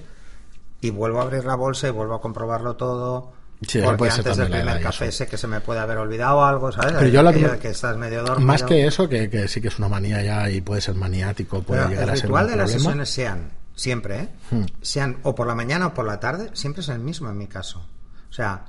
y 0.81 0.89
vuelvo 0.89 1.19
a 1.19 1.23
abrir 1.23 1.45
la 1.45 1.55
bolsa 1.55 1.87
y 1.87 1.91
vuelvo 1.91 2.15
a 2.15 2.21
comprobarlo 2.21 2.75
todo. 2.75 3.33
Sí, 3.67 3.79
porque 3.85 4.09
antes 4.09 4.37
del 4.37 4.49
primer 4.49 4.81
café 4.81 5.07
eso. 5.09 5.19
sé 5.19 5.27
que 5.27 5.37
se 5.37 5.45
me 5.45 5.61
puede 5.61 5.79
haber 5.79 5.97
olvidado 5.99 6.43
algo, 6.43 6.71
¿sabes? 6.71 6.93
Pero 6.93 7.07
yo 7.09 7.21
la- 7.21 7.31
que 7.59 7.69
estás 7.69 7.95
medio 7.95 8.23
dormido. 8.23 8.47
Más 8.47 8.63
que 8.63 8.87
eso, 8.87 9.07
que, 9.07 9.29
que 9.29 9.47
sí 9.47 9.61
que 9.61 9.67
es 9.67 9.77
una 9.77 9.87
manía 9.87 10.23
ya 10.23 10.49
y 10.49 10.61
puede 10.61 10.81
ser 10.81 10.95
maniático, 10.95 11.61
puede 11.61 11.81
Pero 11.81 11.89
llegar 11.91 12.03
el 12.05 12.09
a 12.09 12.15
ser 12.15 12.25
ritual 12.25 12.45
un 12.45 12.51
de 12.51 12.57
las 12.57 12.71
sesiones 12.71 13.09
sean, 13.11 13.51
siempre, 13.75 14.19
¿eh? 14.19 14.29
Hmm. 14.49 14.63
Sean 14.81 15.17
o 15.21 15.35
por 15.35 15.45
la 15.45 15.53
mañana 15.53 15.87
o 15.87 15.93
por 15.93 16.05
la 16.07 16.19
tarde, 16.19 16.49
siempre 16.53 16.81
es 16.81 16.89
el 16.89 16.97
mismo 16.99 17.29
en 17.29 17.37
mi 17.37 17.45
caso. 17.45 17.85
O 18.29 18.33
sea, 18.33 18.65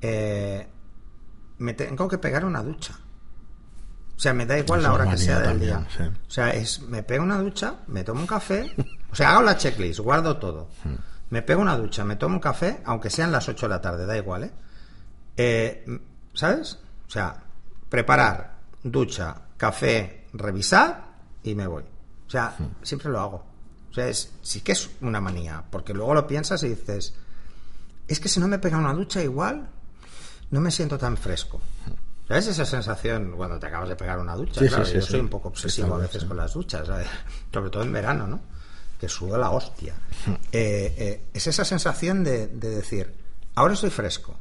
eh, 0.00 0.66
me 1.58 1.74
tengo 1.74 2.08
que 2.08 2.18
pegar 2.18 2.44
una 2.44 2.60
ducha. 2.64 2.94
O 4.16 4.18
sea, 4.20 4.32
me 4.32 4.46
da 4.46 4.58
igual 4.58 4.82
la 4.82 4.92
hora 4.92 5.10
que 5.10 5.16
sea 5.16 5.36
del 5.38 5.44
también, 5.50 5.70
día. 5.78 5.88
sí. 5.96 6.02
O 6.26 6.30
sea, 6.30 6.50
es, 6.50 6.80
me 6.82 7.04
pego 7.04 7.22
una 7.22 7.38
ducha, 7.38 7.76
me 7.86 8.02
tomo 8.02 8.20
un 8.22 8.26
café, 8.26 8.74
o 9.12 9.14
sea, 9.14 9.30
hago 9.32 9.42
la 9.42 9.56
checklist, 9.56 10.00
guardo 10.00 10.36
todo. 10.38 10.68
Hmm. 10.82 10.94
Me 11.30 11.42
pego 11.42 11.62
una 11.62 11.76
ducha, 11.76 12.04
me 12.04 12.16
tomo 12.16 12.36
un 12.36 12.40
café, 12.40 12.80
aunque 12.84 13.10
sean 13.10 13.32
las 13.32 13.48
8 13.48 13.66
de 13.66 13.70
la 13.70 13.80
tarde, 13.80 14.06
da 14.06 14.16
igual, 14.16 14.44
¿eh? 14.44 14.52
Eh, 15.36 16.00
¿Sabes? 16.32 16.78
O 17.06 17.10
sea, 17.10 17.42
preparar, 17.88 18.58
ducha, 18.82 19.36
café, 19.56 20.26
revisar 20.32 21.04
y 21.42 21.54
me 21.54 21.66
voy. 21.66 21.82
O 22.26 22.30
sea, 22.30 22.56
siempre 22.82 23.10
lo 23.10 23.20
hago. 23.20 23.44
O 23.90 23.94
sea, 23.94 24.08
es, 24.08 24.32
sí 24.42 24.60
que 24.60 24.72
es 24.72 24.90
una 25.00 25.20
manía, 25.20 25.64
porque 25.70 25.94
luego 25.94 26.14
lo 26.14 26.26
piensas 26.26 26.62
y 26.64 26.68
dices, 26.68 27.14
es 28.08 28.20
que 28.20 28.28
si 28.28 28.40
no 28.40 28.48
me 28.48 28.58
pega 28.58 28.78
una 28.78 28.92
ducha 28.92 29.22
igual, 29.22 29.68
no 30.50 30.60
me 30.60 30.70
siento 30.70 30.98
tan 30.98 31.16
fresco. 31.16 31.60
¿Sabes 32.26 32.46
esa 32.46 32.64
sensación 32.64 33.32
cuando 33.36 33.58
te 33.58 33.66
acabas 33.66 33.88
de 33.88 33.96
pegar 33.96 34.18
una 34.18 34.34
ducha? 34.34 34.60
Sí, 34.60 34.68
Claro, 34.68 34.84
sí, 34.84 34.94
yo 34.94 35.02
soy 35.02 35.20
un 35.20 35.28
poco 35.28 35.48
obsesivo 35.48 35.94
a 35.94 35.98
veces 35.98 36.24
con 36.24 36.36
las 36.36 36.54
duchas, 36.54 36.86
¿sabes? 36.86 37.06
sobre 37.52 37.70
todo 37.70 37.82
en 37.82 37.92
verano, 37.92 38.26
¿no? 38.26 38.40
Sudo 39.08 39.38
la 39.38 39.50
hostia. 39.50 39.94
Eh, 40.52 40.94
eh, 40.96 41.26
es 41.34 41.46
esa 41.48 41.64
sensación 41.64 42.24
de, 42.24 42.46
de 42.46 42.70
decir, 42.70 43.12
ahora 43.56 43.74
estoy 43.74 43.90
fresco, 43.90 44.34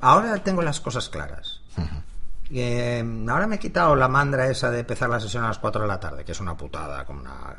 ahora 0.00 0.38
tengo 0.42 0.62
las 0.62 0.80
cosas 0.80 1.08
claras. 1.08 1.60
Eh, 2.50 3.04
ahora 3.28 3.46
me 3.46 3.56
he 3.56 3.58
quitado 3.58 3.96
la 3.96 4.08
mandra 4.08 4.48
esa 4.48 4.70
de 4.70 4.80
empezar 4.80 5.10
la 5.10 5.18
sesión 5.18 5.44
a 5.44 5.48
las 5.48 5.58
4 5.58 5.82
de 5.82 5.88
la 5.88 5.98
tarde, 5.98 6.24
que 6.24 6.32
es 6.32 6.40
una 6.40 6.56
putada, 6.56 7.04
como 7.04 7.20
una, 7.20 7.56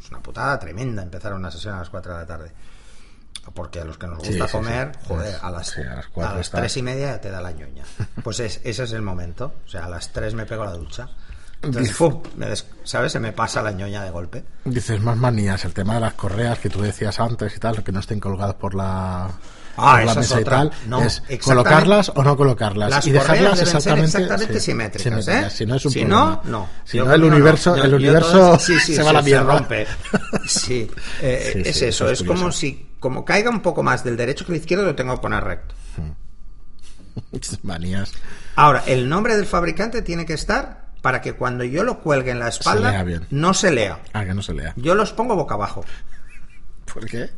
es 0.00 0.10
una 0.10 0.20
putada 0.20 0.58
tremenda 0.58 1.02
empezar 1.02 1.32
una 1.34 1.50
sesión 1.50 1.74
a 1.74 1.78
las 1.78 1.90
4 1.90 2.12
de 2.12 2.18
la 2.18 2.26
tarde. 2.26 2.52
Porque 3.54 3.80
a 3.80 3.84
los 3.84 3.96
que 3.96 4.06
nos 4.06 4.18
gusta 4.18 4.32
sí, 4.32 4.40
sí. 4.44 4.52
comer, 4.52 4.92
joder, 5.08 5.36
a 5.40 5.50
las, 5.50 5.76
a 5.76 5.80
las 5.80 6.06
a 6.06 6.08
cuatro 6.10 6.36
las 6.36 6.46
está. 6.46 6.58
3 6.58 6.76
y 6.76 6.82
media 6.82 7.06
ya 7.12 7.20
te 7.20 7.30
da 7.30 7.40
la 7.40 7.50
ñoña. 7.50 7.84
Pues 8.22 8.40
es, 8.40 8.60
ese 8.62 8.84
es 8.84 8.92
el 8.92 9.02
momento. 9.02 9.54
O 9.64 9.68
sea, 9.68 9.86
a 9.86 9.88
las 9.88 10.12
3 10.12 10.34
me 10.34 10.44
pego 10.44 10.64
la 10.64 10.72
ducha. 10.72 11.08
Entonces, 11.62 11.92
¡fum! 11.94 12.22
me 12.36 12.46
des- 12.46 12.66
¿sabes? 12.84 13.10
Se 13.12 13.18
me 13.20 13.32
pasa 13.32 13.60
la 13.62 13.72
ñoña 13.72 14.04
de 14.04 14.10
golpe. 14.10 14.44
Dices 14.64 15.00
más 15.00 15.16
manías, 15.16 15.64
el 15.64 15.74
tema 15.74 15.94
de 15.94 16.00
las 16.00 16.14
correas 16.14 16.58
que 16.60 16.70
tú 16.70 16.80
decías 16.80 17.18
antes 17.18 17.56
y 17.56 17.58
tal, 17.58 17.82
que 17.82 17.90
no 17.92 17.98
estén 18.00 18.20
colgadas 18.20 18.54
por 18.54 18.74
la, 18.74 19.28
Ah, 19.80 19.96
por 19.96 20.04
la 20.04 20.10
esa 20.10 20.10
es 20.12 20.16
mesa 20.30 20.40
y 20.40 20.44
tal, 20.44 20.72
No, 20.86 21.02
es 21.02 21.22
colocarlas 21.42 22.10
o 22.14 22.22
no 22.22 22.36
colocarlas 22.36 22.90
Las 22.90 23.06
y 23.06 23.12
dejarlas 23.12 23.60
exactamente, 23.60 24.06
exactamente 24.06 24.54
sí, 24.60 24.66
simétricas, 24.66 25.28
¿eh? 25.28 25.50
Si 25.50 25.66
no 25.66 25.74
es 25.76 25.84
un 25.84 25.92
Si 25.92 25.98
problema. 26.00 26.40
no, 26.44 26.50
no. 26.50 26.68
Si 26.84 26.96
Yo 26.98 27.04
no, 27.04 27.12
el 27.14 27.24
universo, 27.24 27.76
Yo- 27.76 27.84
el 27.84 27.94
universo 27.94 28.30
todas- 28.32 28.62
sí, 28.64 28.78
sí, 28.78 28.94
se 28.94 29.02
va 29.02 29.10
a 29.10 29.14
la 29.14 29.22
mierda. 29.22 29.58
rompe. 29.58 29.86
Sí, 30.46 30.88
eh, 31.22 31.62
es 31.64 31.82
eso. 31.82 32.08
Es, 32.08 32.20
es 32.20 32.26
como 32.26 32.50
si, 32.52 32.92
como 33.00 33.24
caiga 33.24 33.50
un 33.50 33.62
poco 33.62 33.82
más 33.82 34.02
del 34.04 34.16
derecho 34.16 34.44
que 34.46 34.52
del 34.52 34.60
izquierdo, 34.60 34.84
lo 34.84 34.94
tengo 34.94 35.14
que 35.16 35.20
poner 35.22 35.42
recto. 35.44 35.74
manías. 37.62 38.12
Ahora, 38.56 38.84
el 38.86 39.08
nombre 39.08 39.36
del 39.36 39.46
fabricante 39.46 40.02
tiene 40.02 40.24
que 40.26 40.34
estar 40.34 40.77
para 41.02 41.20
que 41.20 41.34
cuando 41.34 41.64
yo 41.64 41.84
lo 41.84 42.00
cuelgue 42.00 42.30
en 42.30 42.38
la 42.38 42.48
espalda 42.48 43.04
no 43.30 43.54
se 43.54 43.70
lea. 43.70 44.00
Ah, 44.12 44.24
que 44.24 44.34
no 44.34 44.42
se 44.42 44.54
lea. 44.54 44.72
Yo 44.76 44.94
los 44.94 45.12
pongo 45.12 45.36
boca 45.36 45.54
abajo, 45.54 45.84
¿Por 46.92 47.06
qué? 47.06 47.30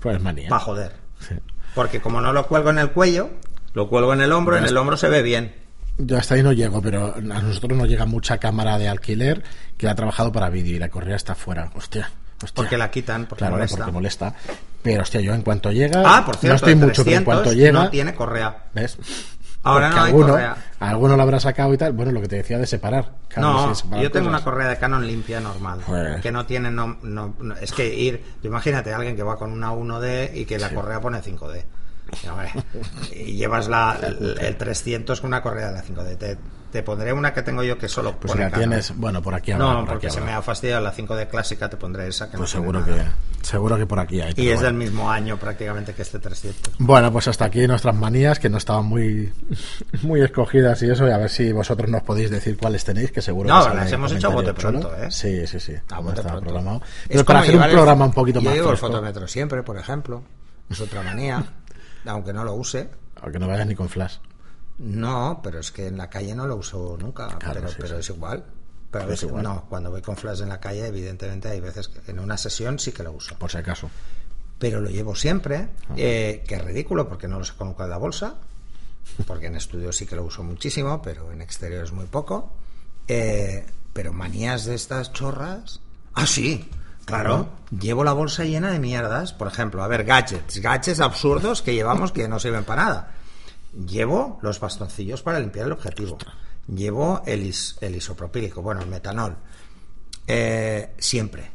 Pues 0.00 0.20
manía. 0.20 0.48
para 0.48 0.60
joder. 0.60 0.92
Sí. 1.20 1.34
Porque 1.74 2.00
como 2.00 2.20
no 2.20 2.32
lo 2.32 2.46
cuelgo 2.46 2.70
en 2.70 2.78
el 2.78 2.90
cuello, 2.90 3.30
lo 3.72 3.88
cuelgo 3.88 4.12
en 4.12 4.20
el 4.20 4.32
hombro, 4.32 4.56
en 4.56 4.64
el 4.64 4.76
hombro 4.76 4.96
se 4.96 5.08
ve 5.08 5.22
bien. 5.22 5.54
Yo 5.96 6.18
hasta 6.18 6.34
ahí 6.34 6.42
no 6.42 6.52
llego, 6.52 6.82
pero 6.82 7.14
a 7.16 7.20
nosotros 7.20 7.78
nos 7.78 7.88
llega 7.88 8.04
mucha 8.04 8.38
cámara 8.38 8.78
de 8.78 8.88
alquiler 8.88 9.42
que 9.76 9.88
ha 9.88 9.94
trabajado 9.94 10.32
para 10.32 10.50
vídeo 10.50 10.76
y 10.76 10.78
la 10.78 10.88
correa 10.88 11.16
está 11.16 11.34
fuera. 11.34 11.70
Hostia. 11.74 12.10
hostia. 12.42 12.54
Porque 12.54 12.76
la 12.76 12.90
quitan, 12.90 13.26
porque 13.26 13.40
claro, 13.40 13.54
molesta. 13.54 13.76
porque 13.76 13.92
molesta. 13.92 14.34
Pero 14.82 15.02
hostia, 15.02 15.20
yo 15.20 15.32
en 15.34 15.42
cuanto 15.42 15.72
llega. 15.72 16.02
Ah, 16.04 16.24
por 16.26 16.36
cierto, 16.36 16.48
no 16.48 16.54
estoy 16.56 16.74
mucho, 16.74 17.04
pero 17.04 17.16
en 17.16 17.24
300 17.24 17.24
cuanto 17.24 17.52
llega. 17.52 17.84
no 17.84 17.90
tiene 17.90 18.14
correa. 18.14 18.64
¿Ves? 18.74 18.98
Ahora 19.64 19.88
no 19.90 19.96
hay 19.96 20.06
alguno, 20.06 20.28
correa. 20.28 20.56
alguno 20.80 21.16
lo 21.16 21.22
habrá 21.22 21.40
sacado 21.40 21.72
y 21.74 21.78
tal. 21.78 21.92
Bueno, 21.94 22.12
lo 22.12 22.20
que 22.20 22.28
te 22.28 22.36
decía 22.36 22.58
de 22.58 22.66
separar. 22.66 23.12
No, 23.36 23.74
separar 23.74 24.02
yo 24.02 24.10
tengo 24.10 24.26
cosas. 24.26 24.40
una 24.42 24.44
correa 24.52 24.68
de 24.68 24.76
Canon 24.78 25.06
limpia 25.06 25.40
normal, 25.40 25.80
Pues- 25.86 26.20
que 26.20 26.30
no 26.30 26.44
tiene 26.46 26.70
no, 26.70 26.98
no- 27.02 27.34
no- 27.40 27.56
es 27.56 27.72
que 27.72 27.92
ir, 27.94 28.22
imagínate 28.42 28.92
a 28.92 28.96
alguien 28.96 29.16
que 29.16 29.22
va 29.22 29.36
con 29.36 29.50
una 29.52 29.72
1D 29.72 30.30
y 30.34 30.44
que 30.44 30.58
la 30.58 30.70
correa 30.70 31.00
pone 31.00 31.20
5D. 31.22 31.64
Y, 32.22 32.28
hombre, 32.28 32.52
y 33.16 33.32
llevas 33.36 33.66
la, 33.68 33.98
el, 34.02 34.36
el 34.40 34.56
300 34.56 35.20
con 35.20 35.28
una 35.28 35.42
correa 35.42 35.68
de 35.68 35.72
la 35.74 35.82
5D. 35.82 36.16
Te, 36.18 36.38
te 36.74 36.82
pondré 36.82 37.12
una 37.12 37.32
que 37.32 37.40
tengo 37.42 37.62
yo 37.62 37.78
que 37.78 37.88
solo 37.88 38.16
Pues 38.18 38.32
si 38.32 38.38
la 38.40 38.50
tienes, 38.50 38.92
bueno, 38.96 39.22
por 39.22 39.32
aquí 39.32 39.52
habrá. 39.52 39.64
No, 39.64 39.78
por 39.82 39.90
porque 39.90 40.08
aquí 40.08 40.16
se 40.16 40.20
me 40.20 40.32
ha 40.32 40.42
fastidiado 40.42 40.82
la 40.82 40.92
5D 40.92 41.28
clásica, 41.28 41.70
te 41.70 41.76
pondré 41.76 42.08
esa 42.08 42.28
que 42.28 42.36
Pues 42.36 42.52
no 42.52 42.60
seguro 42.60 42.84
que, 42.84 43.00
seguro 43.42 43.76
que 43.78 43.86
por 43.86 44.00
aquí 44.00 44.20
hay. 44.20 44.34
Y 44.36 44.48
es 44.48 44.54
bueno. 44.56 44.62
del 44.62 44.74
mismo 44.74 45.08
año 45.08 45.36
prácticamente 45.38 45.94
que 45.94 46.02
este 46.02 46.18
300. 46.18 46.74
Bueno, 46.78 47.12
pues 47.12 47.28
hasta 47.28 47.44
aquí 47.44 47.64
nuestras 47.68 47.94
manías 47.94 48.40
que 48.40 48.48
no 48.48 48.58
estaban 48.58 48.86
muy, 48.86 49.32
muy 50.02 50.20
escogidas 50.20 50.82
y 50.82 50.90
eso, 50.90 51.06
y 51.06 51.12
a 51.12 51.16
ver 51.18 51.30
si 51.30 51.52
vosotros 51.52 51.88
nos 51.88 52.02
podéis 52.02 52.30
decir 52.30 52.56
cuáles 52.58 52.84
tenéis, 52.84 53.12
que 53.12 53.22
seguro 53.22 53.48
No, 53.48 53.68
que 53.68 53.74
las 53.76 53.92
hemos 53.92 54.10
hecho 54.10 54.26
a 54.26 54.30
bote 54.30 54.52
chulo. 54.54 54.80
pronto, 54.80 54.96
¿eh? 54.96 55.12
Sí, 55.12 55.46
sí, 55.46 55.60
sí. 55.60 55.74
A 55.92 55.94
no 55.94 56.02
bote 56.02 56.22
pronto. 56.22 56.40
programado. 56.40 56.82
Es 57.02 57.08
Pero 57.08 57.24
para 57.24 57.38
como 57.38 57.42
hacer 57.50 57.56
un 57.56 57.62
el- 57.62 57.70
programa 57.70 58.04
un 58.06 58.12
poquito 58.12 58.40
yo 58.40 58.44
más 58.46 58.54
llevo 58.54 58.70
el 58.72 58.76
fotómetro 58.78 59.28
siempre, 59.28 59.62
por 59.62 59.78
ejemplo. 59.78 60.24
Es 60.68 60.80
otra 60.80 61.02
manía, 61.02 61.40
aunque 62.06 62.32
no 62.32 62.42
lo 62.42 62.54
use. 62.54 62.88
aunque 63.22 63.38
no 63.38 63.46
vayas 63.46 63.66
ni 63.68 63.76
con 63.76 63.88
flash. 63.88 64.16
No, 64.78 65.40
pero 65.42 65.60
es 65.60 65.70
que 65.70 65.86
en 65.86 65.96
la 65.96 66.10
calle 66.10 66.34
no 66.34 66.46
lo 66.46 66.56
uso 66.56 66.96
nunca. 67.00 67.28
Claro, 67.38 67.54
pero 67.60 67.68
sí, 67.68 67.74
pero 67.78 67.94
sí. 67.94 68.00
es 68.00 68.08
igual. 68.16 68.44
Pero 68.90 69.04
a 69.04 69.06
veces, 69.08 69.28
igual. 69.28 69.42
no, 69.42 69.64
cuando 69.68 69.90
voy 69.90 70.02
con 70.02 70.16
flash 70.16 70.42
en 70.42 70.48
la 70.48 70.60
calle, 70.60 70.86
evidentemente 70.86 71.48
hay 71.48 71.60
veces 71.60 71.88
que 71.88 72.10
en 72.10 72.18
una 72.20 72.36
sesión 72.36 72.78
sí 72.78 72.92
que 72.92 73.02
lo 73.02 73.12
uso. 73.12 73.36
Por 73.36 73.50
si 73.50 73.58
acaso. 73.58 73.90
Pero 74.58 74.80
lo 74.80 74.88
llevo 74.90 75.14
siempre, 75.16 75.68
Ah. 75.88 75.94
eh, 75.96 76.44
que 76.46 76.54
es 76.56 76.64
ridículo 76.64 77.08
porque 77.08 77.26
no 77.28 77.38
lo 77.38 77.44
saco 77.44 77.64
nunca 77.64 77.84
de 77.84 77.90
la 77.90 77.96
bolsa, 77.98 78.34
porque 79.26 79.46
en 79.46 79.56
estudio 79.56 79.92
sí 79.92 80.06
que 80.06 80.16
lo 80.16 80.24
uso 80.24 80.42
muchísimo, 80.42 81.02
pero 81.02 81.30
en 81.32 81.42
exterior 81.42 81.84
es 81.84 81.92
muy 81.92 82.06
poco. 82.06 82.52
Eh, 83.08 83.66
pero 83.92 84.12
manías 84.12 84.64
de 84.64 84.74
estas 84.76 85.12
chorras. 85.12 85.80
Ah, 86.14 86.26
sí, 86.26 86.68
claro. 87.04 87.48
Llevo 87.78 88.02
la 88.04 88.12
bolsa 88.12 88.44
llena 88.44 88.70
de 88.70 88.78
mierdas. 88.78 89.32
Por 89.32 89.48
ejemplo, 89.48 89.82
a 89.82 89.88
ver, 89.88 90.04
gadgets. 90.04 90.58
Gadgets 90.60 91.00
absurdos 91.00 91.62
que 91.62 91.74
llevamos 91.74 92.12
que 92.12 92.28
no 92.28 92.38
sirven 92.38 92.64
para 92.64 92.84
nada. 92.84 93.10
Llevo 93.86 94.38
los 94.42 94.60
bastoncillos 94.60 95.22
para 95.22 95.40
limpiar 95.40 95.66
el 95.66 95.72
objetivo. 95.72 96.16
Llevo 96.72 97.22
el, 97.26 97.44
is- 97.44 97.76
el 97.80 97.96
isopropílico, 97.96 98.62
bueno, 98.62 98.80
el 98.82 98.88
metanol. 98.88 99.36
Eh, 100.26 100.94
siempre. 100.98 101.50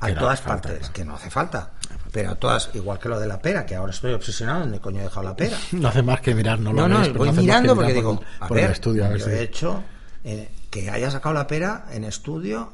A 0.00 0.06
Que 0.08 0.14
no 0.14 0.20
todas 0.20 0.40
falta, 0.40 0.62
partes. 0.68 0.78
claro. 0.80 0.92
Que 0.92 1.04
no 1.04 1.14
hace 1.14 1.30
falta. 1.30 1.72
Pero 2.12 2.30
a 2.32 2.34
todas, 2.34 2.70
igual 2.74 2.98
que 2.98 3.08
lo 3.08 3.18
de 3.18 3.26
la 3.26 3.40
pera, 3.40 3.64
que 3.64 3.74
ahora 3.76 3.92
estoy 3.92 4.12
obsesionado. 4.12 4.60
¿Dónde 4.60 4.80
coño 4.80 5.00
he 5.00 5.04
dejado 5.04 5.22
la 5.28 5.36
pera? 5.36 5.56
No 5.72 5.88
hace 5.88 6.02
más 6.02 6.20
que 6.20 6.34
mirar, 6.34 6.58
no 6.60 6.72
lo 6.72 6.86
No, 6.86 6.88
no, 6.98 7.02
pero 7.02 7.14
voy 7.18 7.30
que 7.30 7.40
mirando 7.40 7.74
porque 7.74 7.88
por 7.94 7.96
digo, 7.96 8.22
a 8.40 8.48
por 8.48 8.58
el 8.58 8.62
ver, 8.64 8.72
estudio, 8.72 9.04
a 9.04 9.08
ver 9.08 9.18
yo 9.18 9.24
si- 9.26 9.30
he 9.30 9.42
hecho 9.42 9.82
eh, 10.24 10.50
que 10.70 10.90
haya 10.90 11.10
sacado 11.10 11.34
la 11.34 11.46
pera 11.46 11.86
en 11.90 12.04
estudio 12.04 12.72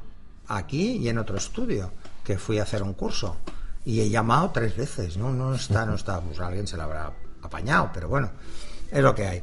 aquí 0.48 0.96
y 0.96 1.08
en 1.08 1.18
otro 1.18 1.36
estudio, 1.36 1.92
que 2.24 2.38
fui 2.38 2.58
a 2.58 2.62
hacer 2.64 2.82
un 2.82 2.94
curso. 2.94 3.36
Y 3.84 4.00
he 4.00 4.10
llamado 4.10 4.50
tres 4.50 4.76
veces, 4.76 5.16
no, 5.16 5.32
no 5.32 5.54
está, 5.54 5.86
no 5.86 5.94
está, 5.94 6.20
pues 6.20 6.38
alguien 6.40 6.66
se 6.66 6.76
la 6.76 6.84
habrá 6.84 7.12
apañado, 7.42 7.90
pero 7.94 8.08
bueno, 8.08 8.30
es 8.90 9.02
lo 9.02 9.14
que 9.14 9.26
hay. 9.26 9.42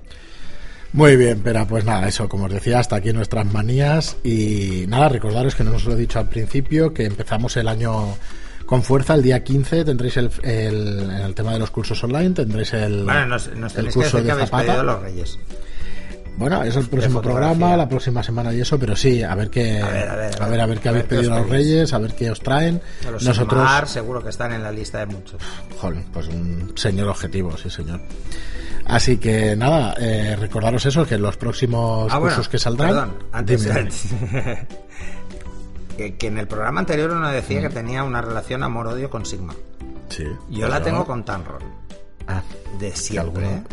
Muy 0.93 1.15
bien, 1.17 1.41
pero 1.43 1.67
pues 1.67 1.83
nada, 1.85 2.07
eso, 2.07 2.29
como 2.29 2.45
os 2.45 2.51
decía, 2.51 2.79
hasta 2.79 2.95
aquí 2.95 3.11
nuestras 3.13 3.45
manías. 3.45 4.15
Y 4.23 4.85
nada, 4.87 5.09
recordaros 5.09 5.53
que 5.53 5.63
no 5.63 5.75
os 5.75 5.83
lo 5.85 5.93
he 5.93 5.97
dicho 5.97 6.17
al 6.19 6.29
principio, 6.29 6.93
que 6.93 7.05
empezamos 7.05 7.57
el 7.57 7.67
año 7.67 8.15
con 8.65 8.83
fuerza. 8.83 9.13
El 9.15 9.23
día 9.23 9.43
15 9.43 9.83
tendréis 9.85 10.17
el, 10.17 10.31
el, 10.43 10.99
en 10.99 11.11
el 11.11 11.35
tema 11.35 11.53
de 11.53 11.59
los 11.59 11.71
cursos 11.71 12.01
online, 12.03 12.31
tendréis 12.31 12.73
el, 12.73 13.03
Bueno, 13.03 13.25
nos, 13.27 13.53
nos 13.55 13.75
el 13.75 13.91
curso 13.91 14.17
que 14.17 14.33
de 14.33 14.45
Zapata. 14.45 14.81
los 14.83 15.01
reyes. 15.01 15.37
Bueno, 16.37 16.63
es 16.63 16.75
el 16.75 16.87
próximo 16.87 17.19
programa, 17.19 17.75
la 17.75 17.89
próxima 17.89 18.21
semana 18.21 18.53
y 18.53 18.61
eso, 18.61 18.77
pero 18.77 18.95
sí, 18.95 19.23
a 19.23 19.33
ver 19.33 19.49
qué, 19.49 19.81
A 19.81 19.89
ver, 19.89 20.07
a 20.07 20.15
ver, 20.15 20.41
a 20.41 20.47
ver, 20.47 20.61
a 20.61 20.65
ver 20.67 20.79
qué 20.79 20.89
habéis 20.89 21.05
pedido 21.05 21.33
a 21.33 21.39
los 21.39 21.49
reyes, 21.49 21.93
a 21.93 21.97
ver 21.97 22.13
qué 22.13 22.29
os 22.29 22.39
traen. 22.39 22.79
Los 23.11 23.23
Nosotros, 23.23 23.59
Sigmar 23.59 23.87
seguro 23.87 24.23
que 24.23 24.29
están 24.29 24.53
en 24.53 24.61
la 24.61 24.71
lista 24.71 24.99
de 24.99 25.07
muchos. 25.07 25.41
Joder, 25.79 26.03
pues 26.13 26.27
un 26.27 26.73
señor 26.75 27.09
objetivo, 27.09 27.57
sí 27.57 27.71
señor. 27.71 28.01
Así 28.87 29.17
que 29.17 29.55
nada, 29.55 29.95
eh, 29.99 30.35
recordaros 30.39 30.85
eso, 30.85 31.05
que 31.05 31.17
los 31.17 31.35
próximos 31.35 32.11
Ah, 32.11 32.19
bueno, 32.19 32.35
cursos 32.35 32.47
que 32.49 32.57
saldrán... 32.57 32.89
Perdón, 32.89 33.13
antes, 33.33 33.63
Dime, 33.63 34.67
que, 35.97 36.15
que 36.15 36.27
en 36.27 36.37
el 36.37 36.47
programa 36.47 36.79
anterior 36.79 37.11
uno 37.11 37.27
decía 37.29 37.61
que 37.61 37.69
tenía 37.69 38.03
una 38.03 38.21
relación 38.21 38.63
amor-odio 38.63 39.09
con 39.09 39.25
Sigma. 39.25 39.53
Sí. 40.09 40.23
Yo 40.49 40.67
la 40.69 40.81
tengo 40.81 41.05
con 41.05 41.25
Tanron. 41.25 41.61
Ah, 42.27 42.41
De 42.79 42.95
siempre. 42.95 43.47
¿eh? 43.47 43.63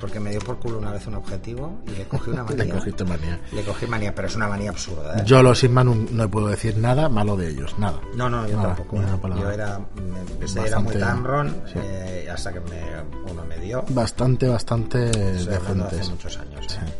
Porque 0.00 0.20
me 0.20 0.30
dio 0.30 0.40
por 0.40 0.58
culo 0.58 0.78
una 0.78 0.92
vez 0.92 1.06
un 1.06 1.14
objetivo 1.16 1.80
y 1.86 1.90
le 1.98 2.04
cogí 2.04 2.30
una 2.30 2.44
manía. 2.44 2.64
le 2.64 2.70
cogiste 2.70 3.04
manía. 3.04 3.40
Le 3.52 3.62
cogí 3.64 3.86
manía, 3.86 4.14
pero 4.14 4.28
es 4.28 4.36
una 4.36 4.48
manía 4.48 4.70
absurda. 4.70 5.18
¿eh? 5.18 5.22
Yo 5.26 5.42
los 5.42 5.58
Sigma 5.58 5.82
no, 5.84 6.30
puedo 6.30 6.48
decir 6.48 6.76
nada 6.76 7.08
malo 7.08 7.36
de 7.36 7.48
ellos, 7.50 7.76
nada. 7.78 7.98
no, 8.14 8.28
no, 8.30 8.46
yo 8.48 8.56
Nada, 8.56 8.74
tampoco. 8.74 8.96
Yo 9.36 9.50
era, 9.50 9.78
me 9.78 10.66
era 10.66 10.78
muy 10.78 10.94
Bastante, 10.94 10.98
Tanron 10.98 11.48
sí. 11.66 11.72
eh, 11.82 12.28
hasta 12.32 12.52
que 12.52 12.60
me, 12.60 13.30
uno 13.30 13.44
me 13.44 13.58
dio. 13.58 13.84
Bastante, 13.88 14.46
bastante 14.48 15.10
hace 15.10 16.10
muchos 16.10 16.38
años. 16.38 16.66
¿eh? 16.66 16.68
Sí. 16.68 16.92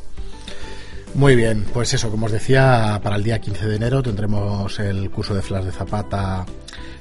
Muy 1.14 1.36
bien, 1.36 1.64
pues 1.72 1.94
eso, 1.94 2.10
como 2.10 2.26
os 2.26 2.32
decía, 2.32 3.00
para 3.00 3.14
el 3.14 3.22
día 3.22 3.40
15 3.40 3.68
de 3.68 3.76
enero 3.76 4.02
tendremos 4.02 4.80
el 4.80 5.10
curso 5.10 5.32
de 5.32 5.42
Flash 5.42 5.64
de 5.66 5.70
Zapata 5.70 6.44